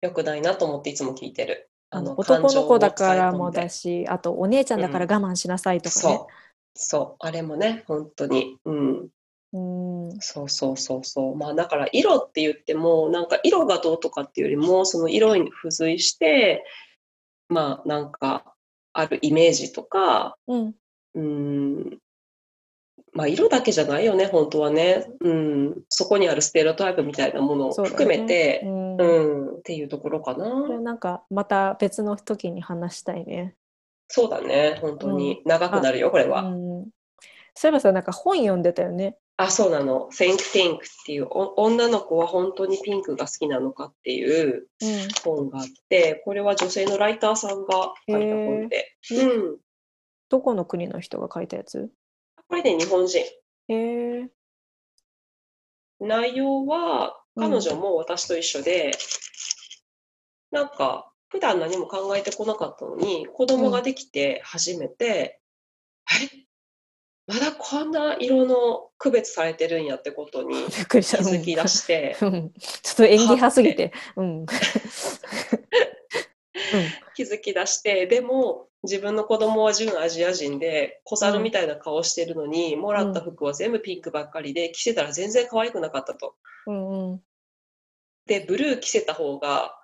[0.00, 1.68] 良くないなと思っていつも聞いてる。
[1.90, 6.32] あの男の子だからもだしあとお姉ちゃんだから我慢しなさいとかねそう。
[6.74, 7.26] そう。
[7.26, 8.56] あれもね、本当に。
[8.64, 9.08] うん。
[9.54, 11.36] うんそうそうそうそう。
[11.36, 16.64] まあだから色って言っても、なんか色がどうとかっていうよりも、その色に付随して、
[17.48, 18.54] まあなんか
[18.94, 20.74] あるイメージとか、うん
[21.14, 21.98] うん。
[23.12, 25.06] まあ色だけじゃないよね、本当はね。
[25.20, 25.82] うん。
[25.88, 30.80] そこにあるステレオタイプみたいなものを含めねて、うんうん、っていうところかこれな。
[30.80, 33.54] なんかまた別の時に話したいね。
[34.08, 35.42] そうだね、本当に。
[35.44, 36.42] 長くなるよ、これは。
[36.42, 36.84] うん、
[37.54, 39.16] そういえばさなんか本読んでたよね。
[39.36, 40.08] あ、そうなの。
[40.12, 48.96] Think Pink っていうお女の子は本当にピンクが好きなのかっていううん本があって、これは女性のライターさんが書いた本で。
[49.10, 49.56] うん。
[50.28, 51.90] どこの国の人が書いたやつ？
[52.52, 53.18] これね、日本人。
[53.18, 53.24] へ
[53.68, 54.28] え。
[56.00, 58.90] 内容はうん彼女も私と一緒で、
[60.50, 65.40] なんか普段何も考えてこなかったのに、子供ができて初めて、
[66.10, 66.42] え
[67.26, 70.98] まだこんな色の区別されてるんやってことに気た。
[70.98, 73.94] づき出して、 うん ちょっと演技派すぎて。
[74.16, 74.44] うん。
[77.14, 86.34] 気づき出してでも自分の子供は純アジア人で小猿みたいな顔してるのに、もらった服は全部ピンクばっかりで着せたら全然可愛くなかったと。
[86.66, 87.22] うんうん。
[88.26, 89.74] でブルー着せた方が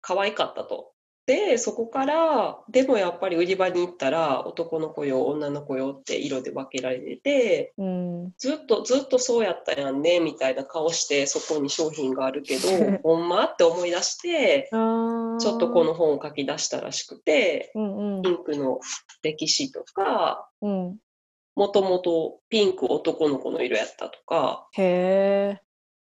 [0.00, 0.92] 可愛かったと。
[1.30, 8.32] でそこからでもやっぱり売り場に行ったら男の子よ女の子よって色で分けられててうん。
[8.36, 12.68] ずっとずっとそうやったやんねみたいな顔してそこに商品があるけど
[13.04, 18.80] ほんまって思い出してちょっとこの本を書き出したらしくてうんうんピンクの
[19.22, 20.96] 歴史とか、うん。
[21.54, 25.62] もともとピンク男の子の色やったとか、へえ。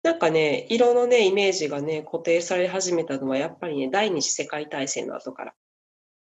[0.03, 5.55] なんかね、色のね、イメージがね、固定され始めたのは、やっぱりね、第二次世界大戦の後から。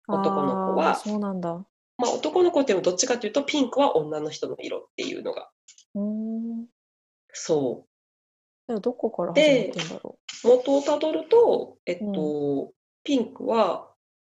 [0.08, 1.64] 男の子はそうなんだ。
[1.96, 5.50] まあ、男の子っていうのはどっちかというと、ピンクは女の人の色っていうのが。
[5.94, 6.66] うん。
[7.32, 7.86] そ
[8.66, 10.48] でもどこから始まってんだろう。
[10.48, 12.72] 元をたどると、えっと、
[13.04, 13.89] ピンクは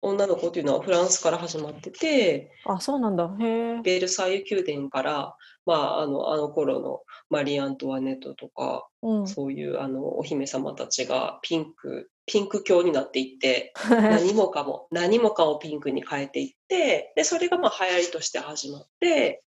[0.02, 2.72] 女の子っていうのはフランスから始まってて、う。
[2.72, 3.34] あ、そうなんだ。
[3.40, 3.80] へえ。
[3.82, 9.28] ベルサイユ宮殿から、まあ、あの、あの頃のマリー・アントワネットとか、うん。
[9.28, 19.44] そういうあのお姫様たちがピンク、ピンク教になっていって、 何もかも、何もかをピンクに変えていって、で、それがまあ流行りとして始まって。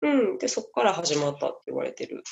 [0.00, 2.22] うん、で、そこから始まったって言われてる。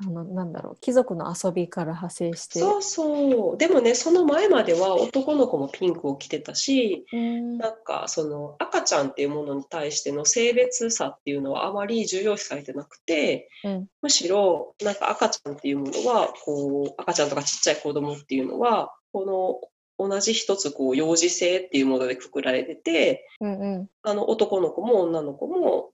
[0.00, 0.76] あの、なんだろう。
[0.80, 2.60] 貴族の遊びから派生して。
[2.60, 3.58] そうそう。
[3.58, 7.58] でもね、その前までは男の子もピンクを着てたし、うん。
[7.58, 23.88] なんかその赤ちゃんっていうものに対しての性別差っていうのはあまり重要視されてなくて、うんむしろなんか赤ちゃんっていうものはこう赤ちゃんとかちっちゃい子供っていうのはこの同じ一つこう幼児性っていうものでくくられててうんうん。
[24.02, 25.90] あの男の子も女の子も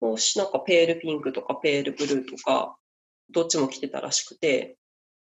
[0.00, 2.76] もしなんかペールピンクとかペールブルーとか
[3.30, 4.76] どっちも着てたらしくて。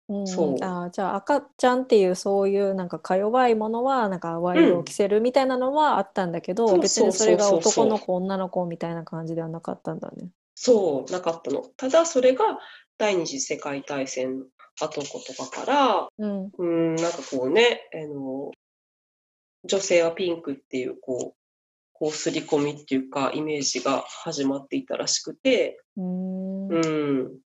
[0.09, 0.27] うん。
[0.27, 0.65] そう。
[0.65, 10.29] あーじゃあ赤ちゃんっていうそういうなんかか弱いものはなんか淡い色を着せるみたいなのはあったんだけど、そう別にそれが男の子女の子みたいな感じではなかったんだね。
[10.55, 11.63] そうなかったの。
[11.77, 12.59] ただそれが
[12.99, 14.45] 第二次世界大戦
[14.81, 16.51] 後とかからうん。
[16.59, 18.53] うん、なんかこうね、あの、
[19.65, 21.37] 女性はピンクっていう、こう、
[21.93, 26.69] こう、刷り込みっていうか、イメージが始まっていたらしくて、うーん。
[26.69, 27.39] うん、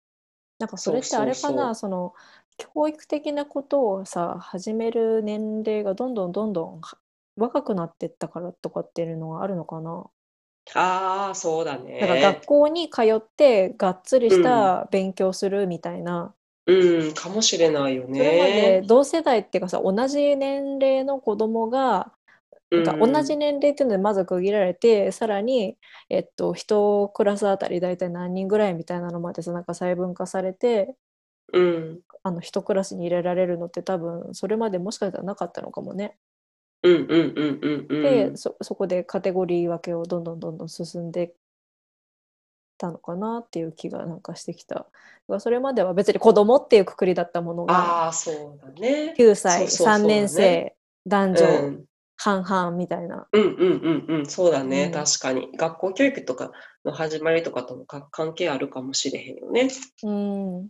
[0.61, 2.13] なんかそれってあれかなその
[2.57, 6.97] 教育的なことをさ始める年齢がどんどんどんどんは
[7.35, 10.05] 若くなってったからとかっていうのはあるのかな
[10.75, 11.99] ああ、そうだね。
[11.99, 16.35] だから学校に通ってがっつりした勉強するみたいな、
[16.67, 18.83] うん、かもしれないよそれまでね。
[18.85, 22.11] 同世代っていうかさ同じ年齢の子供が
[22.71, 25.77] なんか同じ年齢っていうのでまず区切られて、さらに、
[26.09, 30.95] えっと、一クラスあたり大体何人ぐらいみたいなのまでさなんか細分化されて
[31.53, 36.17] うん、あの一クラスに入れられるのって多分それまでもしかしたらなかったのかもね。
[36.83, 38.01] うん、うん、うん、うん、うん。
[38.31, 41.33] でそそこでカテゴリー分けをどんどんどんどん進んで
[42.77, 44.87] たのかなっていう気がなんかしてきた。
[45.39, 49.13] それまでは別に子供っていうくくりだったものがああ、そうだね。
[49.17, 51.85] 9歳そうそうそう3年生男う女ん、
[52.23, 53.27] 半々みたいな。
[53.31, 54.85] うん、うん、うん、うん、そうだね。
[54.85, 55.49] うん確かに。
[55.57, 56.51] 学校教育とか
[56.85, 59.69] の始まりとかともか関係あるかもしれへんよね。
[60.03, 60.61] うん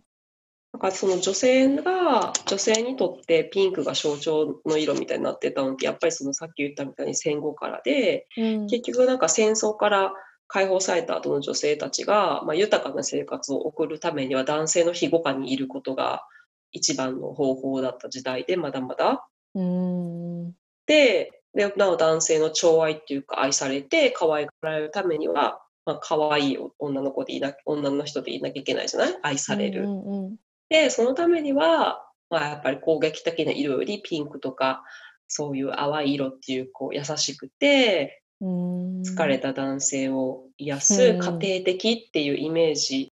[0.72, 10.14] なんかその女性が、女性にとってピンクが象徴の色みたいになってたのって、やっぱりそのさっき言ったみたいに戦後からで、うん結局なんか戦争から
[10.48, 16.22] 解放された後の女性たちが、まあ、豊かな生活を送るためには男性の庇護下にいることが
[16.70, 19.26] 一番の方法だった時代でまだまだ。
[19.54, 20.52] うん
[20.86, 29.18] で、でなお男性の寵愛っていうか愛されて可愛がられるためには、まあ、可愛い女の子でいな女の人でいなきゃいけないじゃない？
[29.22, 29.84] 愛される。
[29.84, 30.36] うんうん
[30.70, 34.82] で、そのためには、まあ、やっぱり攻撃的な色よりピンクとか、
[35.28, 39.02] そういう淡い色っていう、こう、優しくて、うん。
[39.02, 41.18] 疲れた男性を癒すうん。
[41.18, 43.12] 家庭的っていうイメージ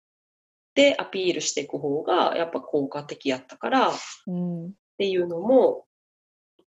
[0.74, 3.92] でアピールしていく方が、やっぱ効果的やったからっ
[4.28, 4.72] うん。
[4.96, 5.84] ていうのも、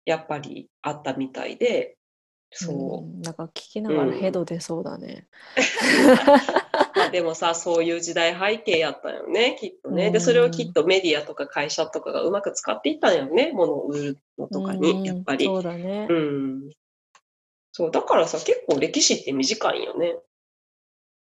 [0.09, 1.99] やっぱりあったみたいで、
[2.51, 3.07] そう。
[3.07, 5.29] んなんか聞きながらヘド出そうだね。
[6.97, 10.11] まあでもさ、そういう時代背景やったよね、きっとね。
[10.11, 15.45] で、それをきっとメディアとか会社とかがうまく使っていったんよね、物を売るのとかうんに、やっぱり。
[15.45, 16.15] そうだねう。
[16.15, 16.71] ん。
[17.73, 20.17] そう、だからさ、結構歴史って短いよね。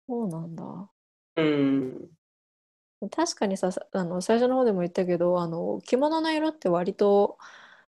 [0.06, 0.90] そうなんだ。
[1.36, 2.10] うん。
[3.10, 7.38] 確かにさ、さあの最初の方でも言ったけど、あの着物の色って割と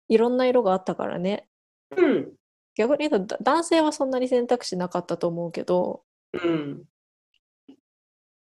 [0.08, 1.48] いろんな色があったからね。
[1.96, 2.32] うん。
[2.76, 6.84] 逆に言うとだ男性はそんなに選択肢なかったと思うけど、うん。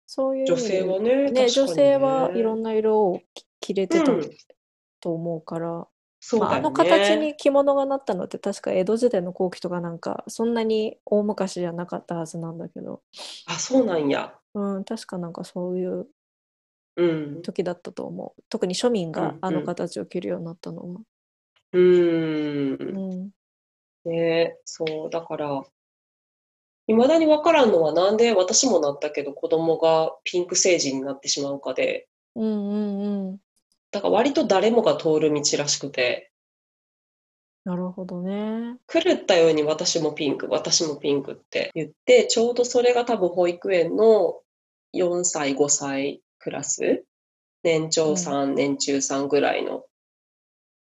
[0.06, 4.30] そういう意女性はね、ね、女性はいねろんな色をき着れてたうん
[5.00, 5.88] と思うから、まあ、
[6.20, 6.59] そうだよね。
[6.59, 13.02] あの形に着物がなったのって確か江戸時代の後期とかなんかそんなに大昔じゃなかったはずなんだけど、
[13.46, 14.35] あ、そうなんや。
[14.54, 16.06] うん、確かなんかそういう
[16.96, 17.42] うん。
[17.42, 18.42] 時だったと思う。
[18.48, 21.00] 特に庶民があの形を着るようになったのは。
[21.77, 23.31] うんん。
[24.05, 25.65] ね、そう、だから、
[26.89, 33.39] 未だに分からんのはなんで私もなったけど子供がピンク星人になってしまうかで、うんうんうん。
[33.91, 36.31] だから割と誰もが通る道らしくて、
[37.65, 38.77] なるほどね。
[38.87, 44.41] 狂ったように私もピンク、私もピンクって言って、ちょうどそれが多分保育園の
[44.95, 47.05] 4歳、5歳クラス、
[47.65, 49.83] 年長さん、年中さんぐらいの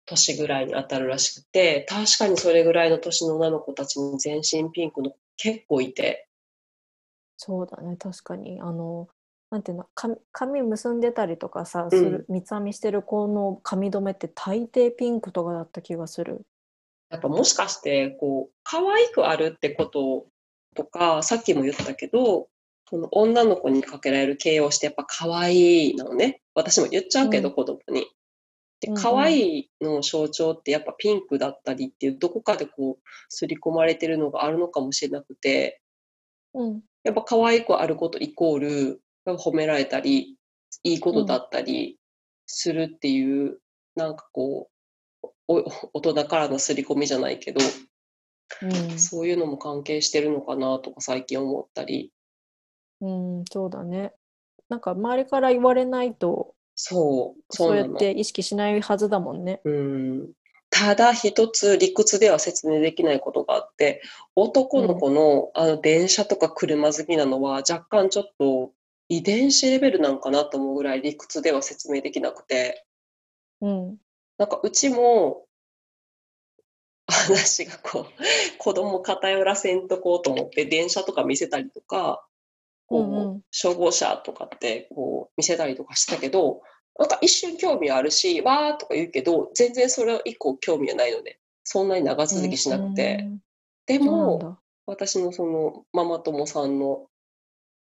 [0.08, 6.28] 年ぐらいに当たるらしくて、確かにそれぐらいの年の女の子たちに全身ピンクの子結構いて、
[7.38, 8.60] そうだね、確かに。
[8.60, 9.08] あの、
[9.50, 16.42] なんていうの、髪、髪結んでたりとかさ、うんする、三つ編みしてる子の髪留めって大抵ピンクとかだった気がする。
[17.10, 20.26] やっぱもしかして、こう、可愛くあるってこと
[20.74, 22.48] とか、さっきも言ったけど、
[22.90, 26.40] その女の子にかけられる形容してやっぱ可愛いなのね。
[26.54, 28.06] 私も言っちゃうけど、うん子供に。
[28.80, 35.80] でうんうん可愛いの象徴ってやっぱピンクだったりっていうどこかでこう刷り込まれてるのがあるのかもしれなくて
[36.54, 36.82] うん。
[37.04, 40.36] やっぱ可愛くあることイコール褒められたり
[40.82, 41.98] いいことだったり
[42.46, 43.58] するっていう、
[43.94, 44.68] なんかこ
[45.22, 45.64] うお
[45.94, 47.60] 大人からの刷り込みじゃないけど
[48.62, 48.98] うん。
[48.98, 52.12] そういうのも関係してるのかなとか最近思ったり
[53.00, 53.08] う
[53.40, 54.12] ん、そうだね。
[54.68, 57.76] なんか周りから言われないと、そうそそう。
[57.76, 59.60] やって意識しないはずだもんね。
[59.64, 60.30] うん
[60.70, 64.02] ただ一つ理屈では説明できないことがあって
[64.36, 68.72] 男の子の,、あの電車とか車好きなのは若干ちょっと
[69.08, 72.84] 遺伝子レベルなんかなと思うぐらい理屈では説明できなくて
[73.60, 73.96] うん。
[74.36, 75.46] なんかうちも
[77.08, 82.27] 私がこう子供偏らせんとこうと思って電車とか見せたりとか
[82.88, 86.60] こう、うんうん消防車とかってこう見せたりとかしてたけど
[86.98, 93.38] なんか一瞬興味あるしわーとか言うけど全然それ以降興味はないのねそんなに長続きしなくて、うん。
[93.86, 94.58] でもだ。
[94.86, 97.06] 私のそのママ友さんの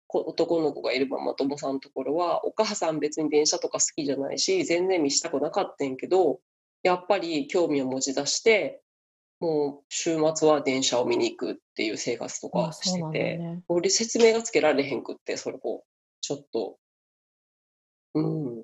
[0.08, 6.40] こ男の子がいるママ友さんのところはお母さん別に電車とか好きじゃないし全然見したくなかったんやけど
[6.82, 8.82] やっぱり興味を持ち出して
[9.40, 15.84] もう週末は電車を見に行くっていう生活とかしてて、ね、俺説明がつけられへんくって、それを
[16.22, 16.78] ちょっと、
[18.14, 18.62] うん。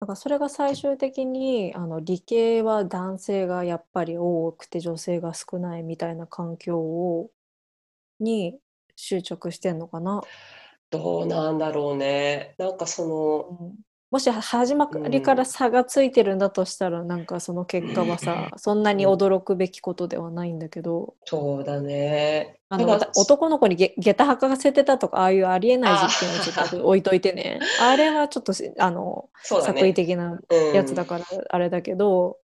[0.00, 7.30] だからそれが最終的にあの理系は男性がやっぱり多くて女性が少ないみたいな環境を
[8.20, 8.58] に
[8.94, 10.22] 執着してんのかな。
[10.90, 12.54] どうなんだろうね。
[12.58, 13.74] なんかその、うん
[14.10, 21.14] もし始まりから差がついてるんだとしたら、うん、なんかその結果はさ、そんなに驚くべきことではないんだけど。
[21.26, 22.58] そうだね。
[22.70, 27.60] あの男の子にげ下駄履かせてたとか、ああいうありえない実験をちょっと置いといてね。
[27.82, 30.38] あれはちょっとあの、ね、作為的な
[30.72, 32.38] やつだからあれだけど、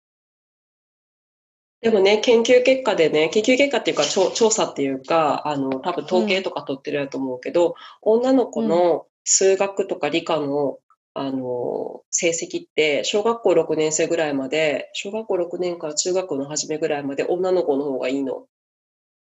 [1.80, 10.78] でもね、研究結果でね、研究結果っていうか調査っていうか、あの、多分統計とか取ってるやと思うけど、うん、女の子の数学とか理科の
[11.14, 18.46] あの、成績って、小学校6年生ぐらいまで、小学校6年から中学校の初めぐらいまで女の子の方がいいの。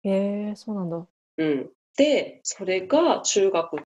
[0.02, 1.06] へえ、そうなんだ。
[1.38, 1.70] うん。
[1.96, 3.82] で、それが中学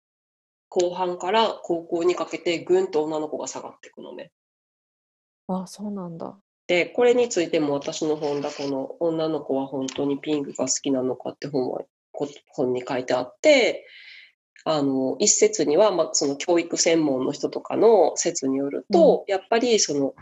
[0.68, 4.32] 後半から高校にかけてぐんと女の子が下がっていくのね。
[5.48, 6.36] あ、そうなんだ。
[6.66, 11.82] で、これについても私の本だ、この女の子は本当にピンクが好きなのかって本は、
[12.48, 13.86] 本に書いてあって、
[14.68, 20.14] あの、一説には、まあ、その教育専門の人とかの説によると、うん、やっぱりその、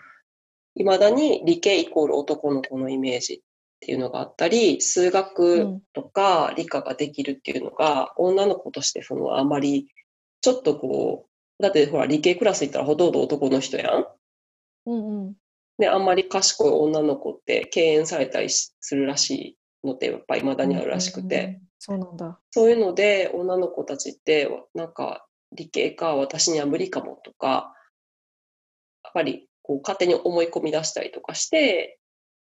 [0.74, 3.38] いまだに理系イコール男の子のイメージっ
[3.80, 9.88] ていうのがあったり、数学とか理科ができるっていうのが、女の子としてそのあまり、
[10.42, 11.26] ちょっとこ
[11.58, 14.06] う、だってほら理系クラス行ったらほとんど男の人やん。
[14.84, 15.34] うんうん。
[15.78, 19.30] で、あんまり賢い女の子って敬遠されたりするらし
[19.82, 21.62] いのってやっぱり未だにあるらしくて。
[21.78, 22.40] そうなんだ。
[22.50, 27.74] そういうので、女の子たちって、なんか、理系か私には無理かもとか、
[29.04, 31.98] やっぱりこう勝手に思い込み出したりとかして、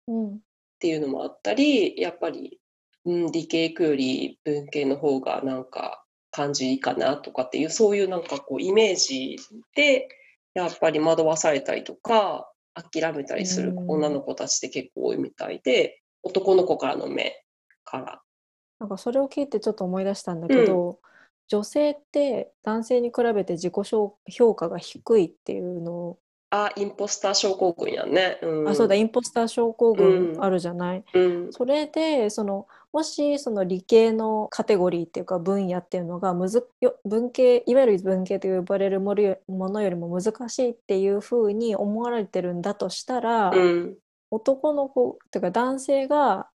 [0.06, 0.38] うん、っ
[0.78, 2.60] ていうのもあったり、やっぱり、
[3.04, 9.36] うん、理系行くより文系の方がなんか感じいいかなとかっていう、そういうなんかこうイメージ
[9.74, 10.08] で、
[10.54, 17.44] やっぱり惑わされたりとか、諦めたりする女の子たちって結構多いみたいで、男の子からの目
[17.84, 18.22] から
[18.84, 20.96] なんかそれを聞いてちょっと思い出したんだけど、うん、
[21.48, 23.74] 女性って男性に比べて自己
[24.30, 26.18] 評価が低いっていうのを
[26.50, 36.68] あインポスター症候群やね、うん、あそうだインポスター症候群あるじゃない、うん、それでそのもしその理系のカテゴリーっていうか分野っていうのがむず
[37.06, 43.50] 文系いわゆる文系と呼ばれるものよりも難しいっていうふうに思われてるんだとしたら、
[44.30, 46.48] 男の子っていうか男性が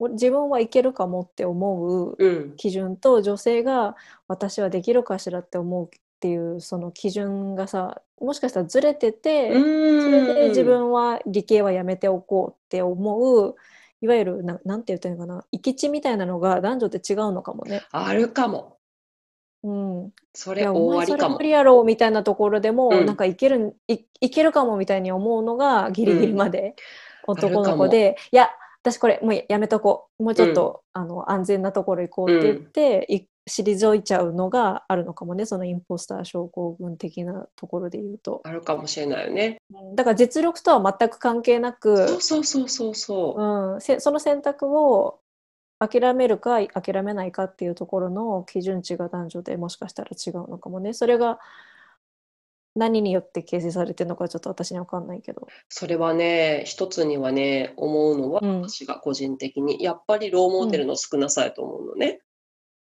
[0.00, 3.96] 自分はいけるかもって思う基準と、女性が
[4.28, 5.88] 私はできるかしらって思うっ
[6.20, 13.56] ていうその基準がさもしかしたらずれててそれで自分は理系はやめておこうって思う
[14.00, 17.82] いわゆるななんて言ったらいいかな行き地みたいなのが男女って違うのかもね。
[17.90, 18.78] あるかも。
[19.62, 21.36] うん、それ終わりかも。
[21.36, 26.74] 無理やろうみたいなところでも、うん、なんかいけるいいけるかもみたいに思うのがギリギリまで
[27.26, 28.50] 男の子で、いや
[28.84, 30.22] 私これもうやめとこう。
[30.22, 38.42] もうちょっと、うん、あの安全なところ行こうって言って、うん、退いちゃうのがあるのかもねそのインポスター症候群的なところで言うと。
[38.44, 39.56] あるかもしれないよね。
[39.94, 45.18] だから実力とは全く関係なくそうそうそうそう、うん、せその選択を
[45.78, 50.92] 諦めるか諦めないかっていうところの基準値が男女でもしかしたら違うのかもね。
[50.92, 51.38] それが
[52.74, 55.46] 何によって形成されてるのかちょっと私には分かんないけど。
[55.68, 62.20] それはね、一つにはね、思うのは、うん、私が個人的に、やっぱりローモデルの少なさやと思うのね。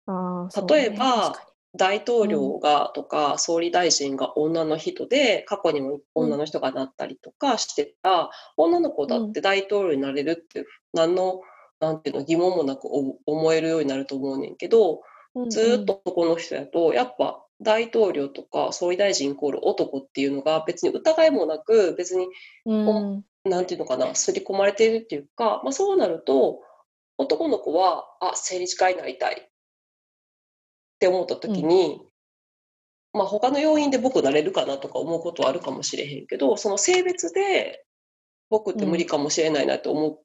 [0.08, 1.36] うん、あ例えば、ね、
[1.78, 11.42] 大統領がとか、総理大臣が女の人で、過去にも女の人がなったりとかしてた、女の子だって大統領になれるって、何の、
[11.80, 12.86] なんていうの、疑問もなく
[13.26, 15.02] 思えるようになると思うねんけど、
[15.50, 22.28] ずっと男の人やと、やっぱ大統領とか総理大臣イコール男っていうのが別に疑いもなく別に、
[22.66, 26.60] うん、なんていうのかな刷り込まれているっていうか、まあ、そうなると
[27.18, 29.50] 男の子はあ政治家になりたいっ
[31.00, 32.02] て思った時に、
[33.14, 37.86] うん、まあ他の要因で僕なれるかなとか思うことはあるかもしれへんけどその性別で
[38.50, 40.20] 僕って無理かもしれないなって思う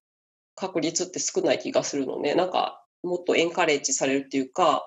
[0.57, 2.35] 確率って少ない気がするのね。
[2.35, 4.85] なんかもっとエンカレッジされるっていうか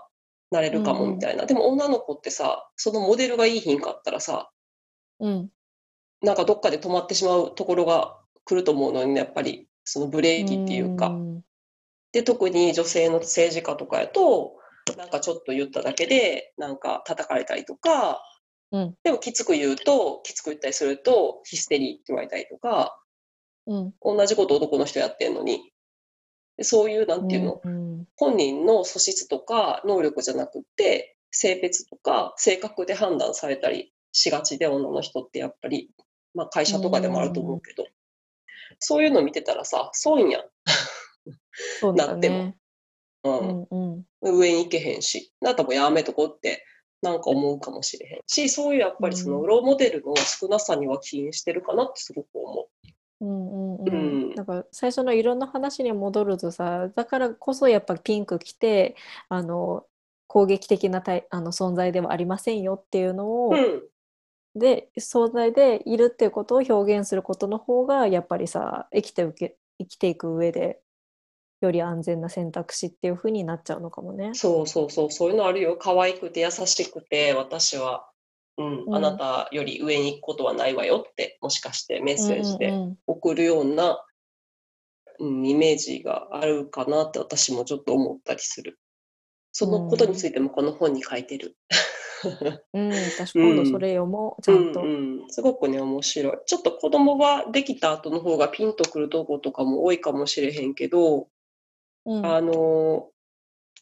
[0.53, 4.49] なれるかもみたいな、うん、でも女の子ってさそのモデルがいいひんかったらさ、
[5.19, 5.49] うん、
[6.21, 9.67] なんかどっかで止まってしまうところが来ると思うのに、ね、やっぱり。
[9.85, 11.41] そのブレーキっていうか、うん、
[12.11, 14.53] で特に女性の政治家とかやと
[14.97, 18.21] なんかちょっと言っただけでなんか叩かれたりとか、
[18.71, 22.97] うん、でもきつく言うときつく言ったりするとヒステリーって言われたりとか、
[23.65, 25.59] うん、同じこと男の人やってんのに。
[26.55, 35.89] でそういう、なんていうの、うん本人の素質とか能力じゃなくって、性別とか性格で判断されたりしがちで、女の人ってやっぱり、
[36.33, 37.85] まあ会社とかでもあると思うけど、
[38.79, 40.43] そういうの見てたらさ、損やん。
[41.79, 42.35] そうだなっても。
[42.37, 42.57] ね。
[43.23, 44.05] うんうん。
[44.21, 46.65] うん上に行けへんし、だったらもうやめとこうって
[47.01, 49.47] なんか思うかもしれへんし、そういうやっぱりそのうん。
[49.47, 52.87] ローモデルの少なさには起因してるかなってすごく思う
[53.25, 53.85] んうんう。
[53.85, 53.97] うんう
[54.31, 54.35] ん。
[54.35, 58.95] なんか最初の色の話に戻るとさだからこそやっぱピンク着て
[59.29, 59.85] あの
[60.27, 63.83] 攻撃的なたいあの存在ではありませんよっていうのを、うん。
[64.55, 70.79] で存在でいるっていうことを表現することの方がやっぱりさ生きてうけ生きていく上で
[71.63, 74.31] より安全な選択肢っていう風になっちゃうのかもね。
[74.33, 75.77] そうそうそう、そういうのあるよ。
[75.77, 78.05] 可愛くて優しくて、私は、
[78.57, 84.03] うん、うんあなたより上に行くことはないわよって、もしかしてメッセージでうんうん送るような、
[85.19, 88.79] うん、イメージがあるかなって私もちょっと思ったりする。
[89.51, 91.55] そのことについてもこの本に書いてる。
[92.73, 94.81] うん、うん、 私今度それ読もう、ちゃんと。
[94.81, 96.37] うんうん、すごくね、面白い。
[96.45, 101.27] ちょっと子供ができた後の方がピンとくるとことかも多いかもしれへんけど、
[102.05, 103.09] うんあの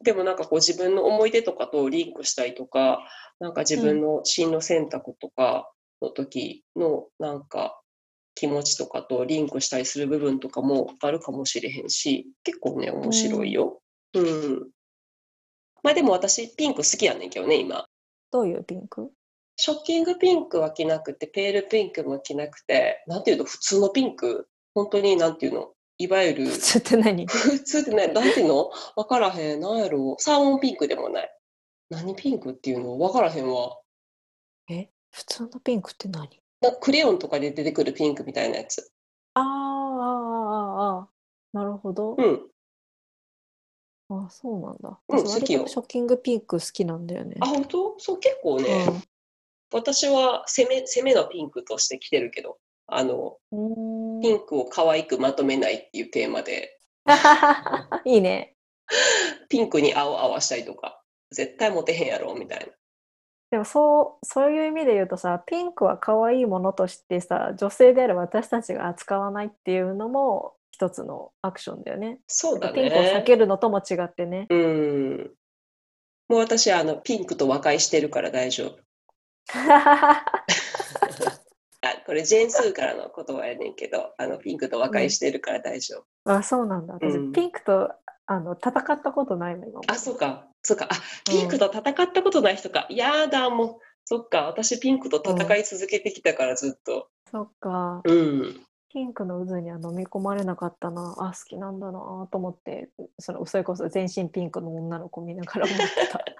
[0.04, 3.08] でもなんかこう自分の思い出とかとリンクしたりとか、
[3.40, 5.72] なんか自分の進路選択とか
[6.02, 7.80] の時のなんか
[8.34, 13.82] 気持ちとかとリンクしたりする部分とかもあるかもしれへんし、結構ね、面白いよ。
[14.14, 14.70] うん。
[15.84, 17.86] まあでも私ピンク好きやねんけどね、今。
[18.32, 19.12] どういうピンク？
[19.58, 24.48] ショッキングピンクは着なくて、ペールピンクも着なくて、なんていうの、普通のピンク？
[24.74, 25.74] 本当になんていうの？
[26.02, 27.28] いわゆる、普通って何？
[27.28, 28.72] 普通ってね、なんていうの？
[28.96, 29.60] わからへん。
[29.60, 30.16] なんやろ？
[30.20, 31.38] サーモンピンクでもない。
[31.90, 32.98] 何ピンクっていうの？
[32.98, 33.78] わからへんわ。
[34.70, 34.90] え？
[35.12, 36.42] 普通のピンクって何？
[36.62, 38.92] なクレヨンとかで出てくるピンクみたいなやつ。
[39.34, 39.50] あーあー
[40.44, 42.16] あーあーなるほど。
[42.18, 42.42] うん。
[44.10, 45.00] あそうなんだ。
[45.08, 47.36] うん好きよとショッキングピンク好きなんだよね。
[47.40, 47.96] あ、本当？
[47.98, 48.68] そう、結構ね、
[49.74, 52.58] 私は攻め、攻めのピンクとして着てるけど、
[52.92, 53.38] あの、
[54.22, 56.80] ピンクを可愛くまとめないっていうテーマで、
[58.06, 58.56] いいね。
[59.50, 62.66] ピンクに青合わしたりとか、絶対モテへんやろ、みたいな。
[63.52, 72.20] でもそう、そういう意味で言うとさ、ピンクは可愛いものとしてさ、女性である私たちが扱わないっていうのも一つのアクションだよね。
[72.28, 73.24] そうだピンクを避ね。
[73.24, 74.48] けるのとも違ってね。
[74.50, 75.32] うん。
[76.30, 78.80] もう私はあのピンクと和解してるから大丈夫。
[81.82, 86.32] あ、これジェーンスーからの言葉やねんけど、あのピンクと和解してるから大丈夫。
[86.32, 86.94] あ、そうなんだ。
[86.94, 87.92] 私、うんピンクと
[88.28, 90.88] あの戦ったことないの今あ、そうか、そうか。
[90.92, 90.96] あ、
[91.30, 92.88] ピンクと戦ったことない人か。
[92.90, 93.80] やだ、もう。
[94.06, 97.10] そっか、私ピンクと戦い続けてきたからずっと。
[97.32, 98.02] そっか。
[98.04, 98.62] うん。
[98.90, 101.16] ピンクの渦には飲み込まれなかったな。
[101.18, 106.20] あ、好きなんだなと思って、そのそれこそ全身ピンクの女の子見ながら思ってた。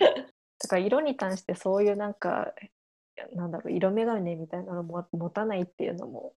[0.58, 2.52] だから色に関してそういうなんか、
[3.34, 6.34] なんだろう、色眼鏡みたいなのも持たないっていうのも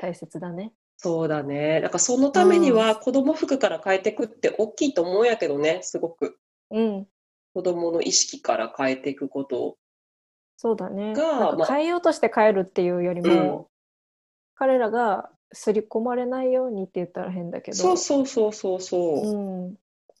[0.00, 0.72] 大切だね。
[0.96, 1.80] そうだね。
[1.80, 6.38] だからそのためには子供服から変えていくって大きいと思うんやけどね、すごく。
[6.70, 7.06] うん、
[7.52, 9.76] 子供の意識から変えていくこと
[10.56, 11.14] そうだね。
[11.14, 13.68] が変えようとして変えるっていうよりも、
[14.54, 19.28] 彼らが刷り込まれないようにって言ったら変だけど、そうそうそうそうそう。
[19.28, 19.74] うん、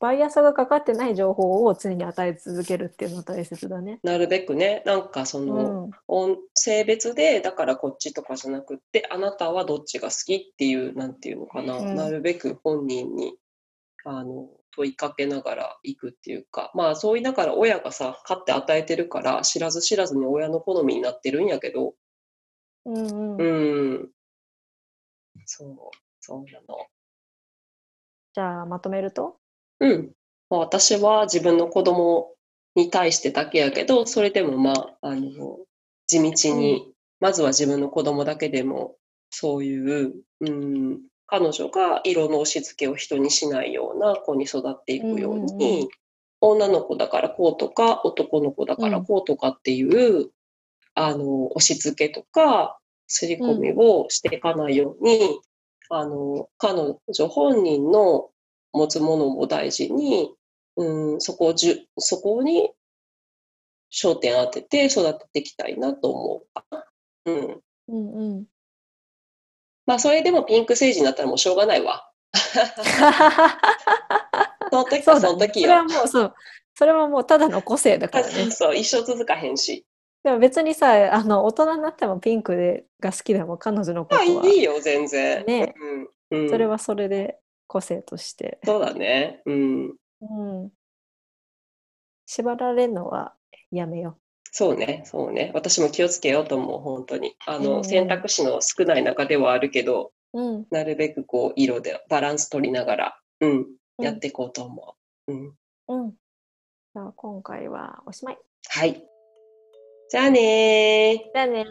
[0.04, 4.00] バイアスがかかってない情報を常に与え続けるっていうのは大切だね。
[4.02, 11.96] なるべくね、なんかその、うん、音性別で、だからこっちとかじゃなくって、あなたはどっちが好きっていう、なんていうのかな、うん。
[11.96, 13.38] なるべく本人に、
[14.04, 21.94] あの、問いかけながら行くっていうか、まあそう言いながら親がさ、買って与えてるから、知らず知らずに親の好みになってるんやけど、
[22.84, 23.36] うんうん。
[23.38, 24.10] うん。
[25.46, 25.76] そう、
[26.20, 26.76] そうなの。
[28.34, 29.38] じゃあまとめると？
[29.84, 30.10] うん。
[30.50, 32.32] まあ、私は自分の子供
[32.74, 35.58] に対してだけやけど、それでもまあ、あの、
[36.06, 38.96] 地道に、まずは自分の子供だけでも、
[39.30, 45.56] そういう、うん、彼女が色の押し付けを人にしないような子に育っていくよううんうんうん。
[45.58, 45.88] に、
[46.40, 50.30] 女の子だからこうとか、男の子だからこうとかっていう、
[50.94, 55.40] あの、押し付けとか、刷り込みをしていかないように、
[55.90, 56.78] あの、彼
[57.08, 58.30] 女本人の
[58.74, 60.34] 持つものも大事に、
[60.76, 62.70] うん、そこをじゅ、そこに
[63.92, 66.42] 焦点当てて育てていきたいなと思
[67.26, 67.30] う。
[67.30, 67.60] うん。
[67.88, 68.44] うんうん。
[69.86, 72.10] まあ、それでもピンク政治になったらもうしょうがないわ。
[74.70, 75.34] その時はそそうだね。
[75.34, 75.84] の時それはよ。
[75.84, 76.34] もうそう。
[76.76, 78.50] それはもうただの個性だからね。
[78.50, 79.86] そう一生続かへんし。
[80.24, 85.44] でも別にさ、あの大人になってもピンクでが好きでも彼女のこまあ、とはいいよ、全然。
[85.46, 85.74] ね
[86.30, 86.40] うん。
[86.42, 87.38] うん、それはそれで
[87.74, 88.60] 個性として。
[88.64, 89.42] そうだね。
[89.46, 89.96] うん。
[90.20, 90.70] うん。
[92.24, 93.34] 縛られるのは
[93.72, 94.16] やめよ
[94.52, 95.50] そうね、そうね。
[95.52, 97.34] 私も気をつけようと思う、本当に。
[97.44, 100.40] あの、うんうん選択肢の少ない中ではあるけど、う。
[100.40, 100.66] うん。
[100.70, 103.66] なるべくこう、色でバランス取りながら、うん、うん
[104.04, 104.94] やっていこうと思
[105.26, 105.32] う。
[105.32, 105.54] うん。
[105.88, 106.10] うん。
[106.10, 108.38] じゃあ今回はおしまい。
[108.68, 109.04] はい。
[110.08, 111.32] じゃあねー。
[111.34, 111.64] じゃあね。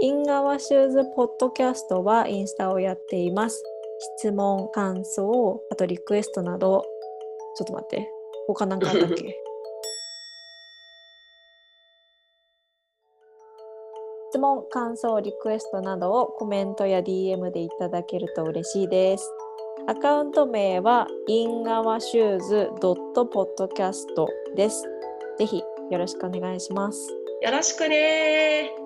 [0.00, 3.62] インガワシューズポッドキャストはインスタをやっています。
[4.18, 6.84] 質問、感想、あとリクエストなど、
[7.56, 8.08] ちょっと待って。
[8.46, 9.40] 他なんかあったっけ？
[14.30, 19.30] 質問、感想、リクエストなどをコメントや DM でいただけると嬉しいです。
[19.86, 24.06] アカウント名は ingowershoes.podcast
[24.56, 24.82] です。
[25.38, 27.10] ぜひよろしくお願いします。
[27.42, 28.83] よろしくねー。